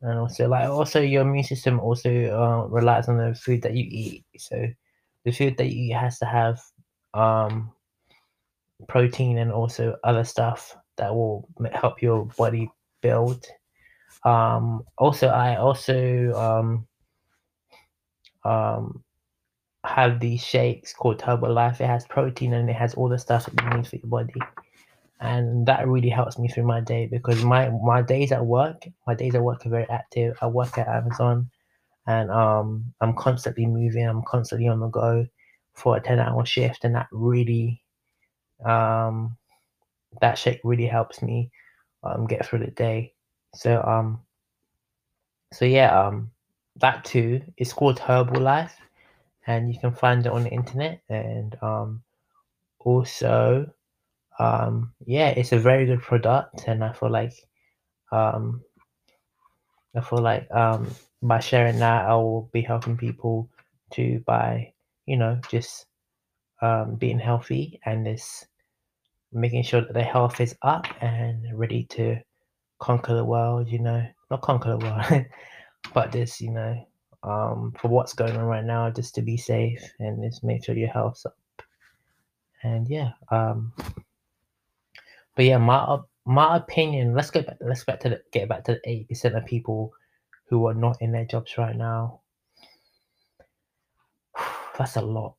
And 0.00 0.18
also 0.18 0.48
like 0.48 0.68
also 0.68 1.00
your 1.00 1.22
immune 1.22 1.44
system 1.44 1.80
also 1.80 2.08
uh, 2.08 2.68
relies 2.68 3.08
on 3.08 3.18
the 3.18 3.34
food 3.34 3.62
that 3.62 3.74
you 3.74 3.84
eat. 3.90 4.24
So 4.38 4.66
the 5.24 5.32
food 5.32 5.56
that 5.58 5.66
you 5.66 5.90
eat 5.90 5.96
has 5.96 6.18
to 6.20 6.24
have 6.26 6.60
um 7.14 7.72
protein 8.86 9.38
and 9.38 9.50
also 9.52 9.96
other 10.04 10.24
stuff 10.24 10.76
that 10.96 11.14
will 11.14 11.48
help 11.72 12.00
your 12.00 12.26
body 12.38 12.70
build. 13.02 13.44
Um 14.24 14.84
also 14.96 15.28
I 15.28 15.56
also 15.56 16.32
um 16.32 16.86
um 18.44 19.02
have 19.88 20.20
these 20.20 20.42
shakes 20.44 20.92
called 20.92 21.18
Herbalife. 21.20 21.80
It 21.80 21.86
has 21.86 22.06
protein 22.06 22.54
and 22.54 22.68
it 22.68 22.76
has 22.76 22.94
all 22.94 23.08
the 23.08 23.18
stuff 23.18 23.46
that 23.46 23.64
you 23.64 23.70
need 23.76 23.86
for 23.86 23.96
your 23.96 24.08
body. 24.08 24.40
And 25.20 25.66
that 25.66 25.88
really 25.88 26.10
helps 26.10 26.38
me 26.38 26.48
through 26.48 26.64
my 26.66 26.80
day 26.80 27.06
because 27.06 27.42
my 27.42 27.70
my 27.82 28.02
days 28.02 28.30
at 28.30 28.44
work, 28.44 28.86
my 29.06 29.14
days 29.14 29.34
at 29.34 29.42
work 29.42 29.66
are 29.66 29.70
very 29.70 29.88
active. 29.88 30.36
I 30.40 30.46
work 30.46 30.78
at 30.78 30.86
Amazon 30.86 31.50
and 32.06 32.30
um 32.30 32.94
I'm 33.00 33.14
constantly 33.14 33.66
moving, 33.66 34.06
I'm 34.06 34.22
constantly 34.22 34.68
on 34.68 34.80
the 34.80 34.88
go 34.88 35.26
for 35.74 35.96
a 35.96 36.00
10 36.00 36.20
hour 36.20 36.44
shift 36.46 36.84
and 36.84 36.94
that 36.94 37.08
really 37.10 37.82
um 38.64 39.36
that 40.20 40.38
shake 40.38 40.60
really 40.64 40.86
helps 40.86 41.22
me 41.22 41.50
um 42.04 42.26
get 42.26 42.46
through 42.46 42.60
the 42.60 42.70
day. 42.70 43.14
So 43.54 43.82
um 43.82 44.20
so 45.52 45.64
yeah, 45.64 45.98
um 46.00 46.30
that 46.76 47.04
too 47.04 47.40
is 47.56 47.72
called 47.72 47.98
Herbalife 47.98 48.72
and 49.48 49.72
you 49.72 49.80
can 49.80 49.92
find 49.92 50.24
it 50.26 50.32
on 50.32 50.44
the 50.44 50.50
internet 50.50 51.00
and 51.08 51.56
um 51.62 52.02
also 52.80 53.66
um 54.38 54.92
yeah 55.06 55.30
it's 55.30 55.52
a 55.52 55.58
very 55.58 55.86
good 55.86 56.00
product 56.02 56.68
and 56.68 56.84
i 56.84 56.92
feel 56.92 57.10
like 57.10 57.32
um 58.12 58.62
i 59.96 60.00
feel 60.00 60.20
like 60.22 60.48
um 60.52 60.88
by 61.22 61.40
sharing 61.40 61.78
that 61.78 62.06
i 62.06 62.14
will 62.14 62.48
be 62.52 62.62
helping 62.62 62.96
people 62.96 63.48
to 63.90 64.22
by 64.26 64.72
you 65.06 65.16
know 65.16 65.40
just 65.50 65.86
um 66.62 66.94
being 66.96 67.18
healthy 67.18 67.80
and 67.86 68.06
this 68.06 68.46
making 69.32 69.62
sure 69.62 69.80
that 69.80 69.94
their 69.94 70.04
health 70.04 70.40
is 70.40 70.54
up 70.62 70.86
and 71.02 71.44
ready 71.58 71.84
to 71.84 72.16
conquer 72.78 73.14
the 73.14 73.24
world 73.24 73.68
you 73.68 73.78
know. 73.80 74.06
Not 74.30 74.42
conquer 74.42 74.76
the 74.76 74.78
world 74.78 75.26
but 75.94 76.12
just 76.12 76.40
you 76.40 76.50
know 76.50 76.87
um 77.22 77.74
for 77.80 77.88
what's 77.88 78.12
going 78.12 78.36
on 78.36 78.44
right 78.44 78.64
now 78.64 78.88
just 78.90 79.14
to 79.14 79.22
be 79.22 79.36
safe 79.36 79.82
and 79.98 80.22
just 80.22 80.44
make 80.44 80.64
sure 80.64 80.76
your 80.76 80.88
health's 80.88 81.26
up 81.26 81.36
and 82.62 82.88
yeah 82.88 83.10
um 83.30 83.72
but 85.34 85.44
yeah 85.44 85.58
my 85.58 85.98
my 86.28 86.58
opinion, 86.58 87.14
let's 87.14 87.30
go 87.30 87.40
back, 87.40 87.56
let's 87.62 87.84
back 87.84 88.00
to 88.00 88.10
the, 88.10 88.22
get 88.32 88.50
back 88.50 88.62
to 88.64 88.72
the 88.74 88.80
eight 88.84 89.08
percent 89.08 89.34
of 89.34 89.46
people 89.46 89.94
who 90.50 90.66
are 90.66 90.74
not 90.74 91.00
in 91.00 91.10
their 91.10 91.24
jobs 91.24 91.56
right 91.56 91.74
now. 91.74 92.20
That's 94.78 94.96
a 94.96 95.00
lot. 95.00 95.36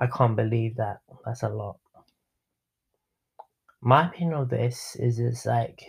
I 0.00 0.06
can't 0.06 0.36
believe 0.36 0.76
that. 0.76 1.00
That's 1.26 1.42
a 1.42 1.48
lot. 1.48 1.78
My 3.80 4.06
opinion 4.06 4.34
of 4.34 4.48
this 4.48 4.94
is 5.00 5.18
it's 5.18 5.46
like 5.46 5.84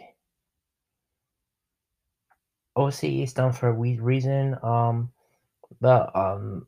obviously 2.75 3.21
it's 3.21 3.33
done 3.33 3.51
for 3.51 3.67
a 3.67 3.73
reason. 3.73 4.57
Um, 4.63 5.11
the 5.79 6.19
um, 6.19 6.67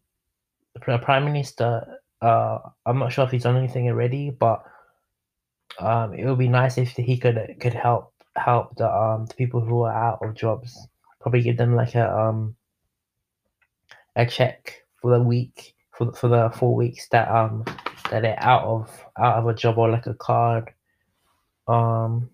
the 0.73 0.97
prime 0.99 1.25
minister. 1.25 1.99
Uh, 2.21 2.59
I'm 2.85 2.99
not 2.99 3.11
sure 3.11 3.25
if 3.25 3.31
he's 3.31 3.43
done 3.43 3.57
anything 3.57 3.89
already, 3.89 4.29
but 4.29 4.63
um, 5.79 6.13
it 6.13 6.25
would 6.25 6.37
be 6.37 6.47
nice 6.47 6.77
if 6.77 6.91
he 6.91 7.17
could 7.17 7.55
could 7.59 7.73
help 7.73 8.13
help 8.35 8.75
the 8.77 8.89
um 8.89 9.25
the 9.25 9.33
people 9.35 9.61
who 9.61 9.81
are 9.83 9.93
out 9.93 10.19
of 10.21 10.35
jobs. 10.35 10.87
Probably 11.19 11.41
give 11.41 11.57
them 11.57 11.75
like 11.75 11.95
a 11.95 12.15
um 12.15 12.55
a 14.15 14.25
check 14.25 14.83
for 15.01 15.17
the 15.17 15.23
week 15.23 15.75
for 15.91 16.11
for 16.13 16.27
the 16.27 16.51
four 16.55 16.75
weeks 16.75 17.07
that 17.09 17.29
um 17.29 17.63
that 18.09 18.21
they're 18.21 18.41
out 18.41 18.63
of 18.63 19.05
out 19.17 19.37
of 19.37 19.47
a 19.47 19.53
job 19.53 19.77
or 19.77 19.89
like 19.89 20.07
a 20.07 20.13
card. 20.13 20.71
Um, 21.67 22.29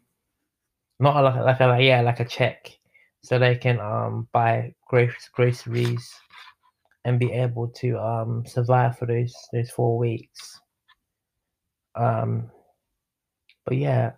not 0.99 1.23
like 1.23 1.35
like 1.35 1.59
a 1.59 1.83
yeah 1.83 2.01
like 2.01 2.19
a 2.19 2.25
check, 2.25 2.77
so 3.23 3.39
they 3.39 3.55
can 3.55 3.79
um 3.79 4.27
buy 4.31 4.73
groceries 4.87 6.13
and 7.05 7.19
be 7.19 7.31
able 7.31 7.67
to 7.69 7.97
um 7.99 8.43
survive 8.45 8.97
for 8.97 9.05
those 9.05 9.33
those 9.53 9.69
four 9.71 9.97
weeks. 9.97 10.59
Um, 11.95 12.49
but 13.65 13.77
yeah, 13.77 14.13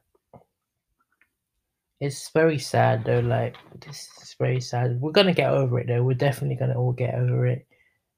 it's 1.99 2.31
very 2.31 2.57
sad 2.57 3.05
though. 3.05 3.19
Like 3.19 3.55
this 3.79 4.09
is 4.21 4.35
very 4.39 4.59
sad. 4.59 4.99
We're 4.99 5.11
gonna 5.11 5.33
get 5.33 5.51
over 5.51 5.79
it 5.79 5.87
though. 5.87 6.03
We're 6.03 6.15
definitely 6.15 6.55
gonna 6.55 6.77
all 6.79 6.93
get 6.93 7.13
over 7.15 7.45
it, 7.45 7.67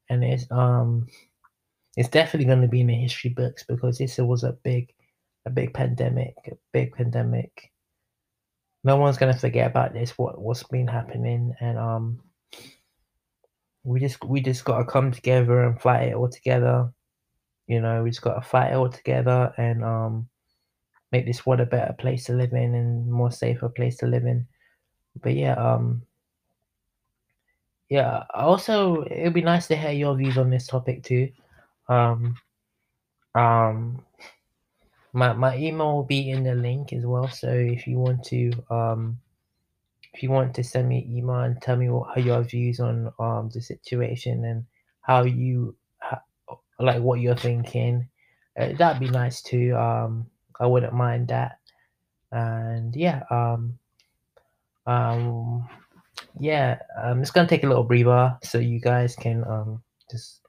and 0.09 0.23
it's 0.23 0.49
um, 0.51 1.07
it's 1.97 2.09
definitely 2.09 2.45
gonna 2.47 2.67
be 2.67 2.81
in 2.81 2.87
the 2.87 2.95
history 2.95 3.31
books 3.31 3.63
because 3.67 3.97
this 3.97 4.17
was 4.17 4.43
a 4.43 4.57
big, 4.63 4.93
a 5.45 5.49
big 5.49 5.73
pandemic, 5.73 6.35
a 6.47 6.55
big 6.71 6.93
pandemic. 6.93 7.71
No 8.85 8.97
one's 8.97 9.17
gonna 9.17 9.37
forget 9.37 9.69
about 9.69 9.93
this. 9.93 10.17
What 10.17 10.39
what's 10.41 10.63
been 10.63 10.87
happening, 10.87 11.53
and 11.59 11.77
um, 11.77 12.21
we 13.83 13.99
just 13.99 14.23
we 14.23 14.41
just 14.41 14.65
gotta 14.65 14.85
come 14.85 15.11
together 15.11 15.63
and 15.63 15.81
fight 15.81 16.09
it 16.09 16.15
all 16.15 16.29
together. 16.29 16.91
You 17.67 17.81
know, 17.81 18.03
we 18.03 18.09
just 18.09 18.21
gotta 18.21 18.41
fight 18.41 18.71
it 18.71 18.75
all 18.75 18.89
together 18.89 19.53
and 19.57 19.83
um 19.83 20.29
make 21.11 21.25
this 21.25 21.45
world 21.45 21.59
a 21.59 21.65
better 21.65 21.93
place 21.93 22.25
to 22.25 22.33
live 22.33 22.53
in 22.53 22.73
and 22.73 23.09
more 23.11 23.31
safer 23.31 23.69
place 23.69 23.97
to 23.97 24.07
live 24.07 24.25
in. 24.25 24.47
But 25.21 25.35
yeah, 25.35 25.53
um 25.55 26.01
yeah, 27.89 28.23
also 28.33 29.05
it'd 29.05 29.33
be 29.33 29.41
nice 29.41 29.67
to 29.67 29.75
hear 29.75 29.91
your 29.91 30.15
views 30.15 30.37
on 30.37 30.49
this 30.49 30.67
topic 30.67 31.03
too. 31.03 31.29
Um 31.89 32.35
um 33.35 34.03
my 35.11 35.33
my 35.33 35.57
email 35.57 35.93
will 35.93 36.03
be 36.03 36.31
in 36.31 36.43
the 36.43 36.55
link 36.55 36.93
as 36.93 37.05
well. 37.05 37.27
So 37.27 37.49
if 37.49 37.85
you 37.85 37.99
want 37.99 38.23
to 38.25 38.51
um 38.69 39.19
if 40.13 40.21
you 40.21 40.29
want 40.29 40.53
to 40.55 40.63
send 40.63 40.87
me 40.87 41.03
an 41.03 41.17
email 41.17 41.39
and 41.39 41.61
tell 41.61 41.75
me 41.75 41.89
what 41.89 42.23
your 42.23 42.43
views 42.43 42.79
on 42.79 43.11
um 43.19 43.49
the 43.53 43.61
situation 43.61 44.45
and 44.45 44.65
how 45.01 45.23
you 45.23 45.75
like 46.79 47.01
what 47.01 47.19
you're 47.19 47.35
thinking, 47.35 48.07
uh, 48.59 48.73
that'd 48.77 48.99
be 48.99 49.09
nice 49.09 49.41
too. 49.41 49.75
Um 49.75 50.27
I 50.59 50.67
wouldn't 50.67 50.93
mind 50.93 51.29
that. 51.29 51.59
And 52.31 52.95
yeah, 52.95 53.23
um, 53.29 53.77
um, 54.87 55.67
yeah, 56.39 56.79
I'm 57.01 57.21
just 57.21 57.33
gonna 57.33 57.47
take 57.47 57.63
a 57.63 57.67
little 57.67 57.83
breather 57.83 58.37
so 58.43 58.57
you 58.57 58.79
guys 58.79 59.15
can 59.15 59.43
um 59.45 59.83
just 60.09 60.41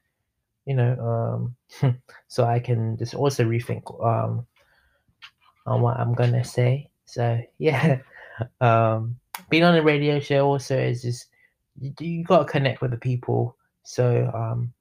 you 0.66 0.74
know 0.74 1.52
um 1.82 2.00
so 2.28 2.44
I 2.44 2.58
can 2.58 2.96
just 2.96 3.14
also 3.14 3.44
rethink 3.44 3.82
um 4.04 4.46
on 5.66 5.80
what 5.80 5.98
I'm 5.98 6.14
gonna 6.14 6.44
say. 6.44 6.90
So 7.06 7.40
yeah, 7.58 7.98
um, 8.60 9.16
being 9.50 9.64
on 9.64 9.76
a 9.76 9.82
radio 9.82 10.20
show 10.20 10.46
also 10.46 10.76
is 10.76 11.02
just 11.02 11.26
you, 11.80 11.92
you 12.00 12.24
gotta 12.24 12.44
connect 12.44 12.80
with 12.80 12.90
the 12.90 12.96
people. 12.96 13.56
So 13.84 14.30
um, 14.34 14.72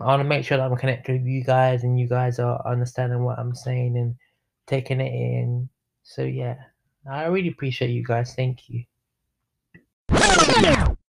I 0.00 0.06
want 0.06 0.20
to 0.20 0.24
make 0.24 0.44
sure 0.44 0.58
that 0.58 0.70
I'm 0.70 0.76
connected 0.76 1.20
with 1.20 1.26
you 1.26 1.44
guys 1.44 1.84
and 1.84 1.98
you 1.98 2.08
guys 2.08 2.38
are 2.38 2.66
understanding 2.66 3.22
what 3.22 3.38
I'm 3.38 3.54
saying 3.54 3.96
and 3.96 4.14
taking 4.66 5.00
it 5.00 5.12
in. 5.12 5.68
So 6.02 6.22
yeah, 6.22 6.56
I 7.10 7.24
really 7.24 7.48
appreciate 7.48 7.90
you 7.90 8.04
guys. 8.04 8.34
Thank 8.34 8.68
you. 8.68 8.84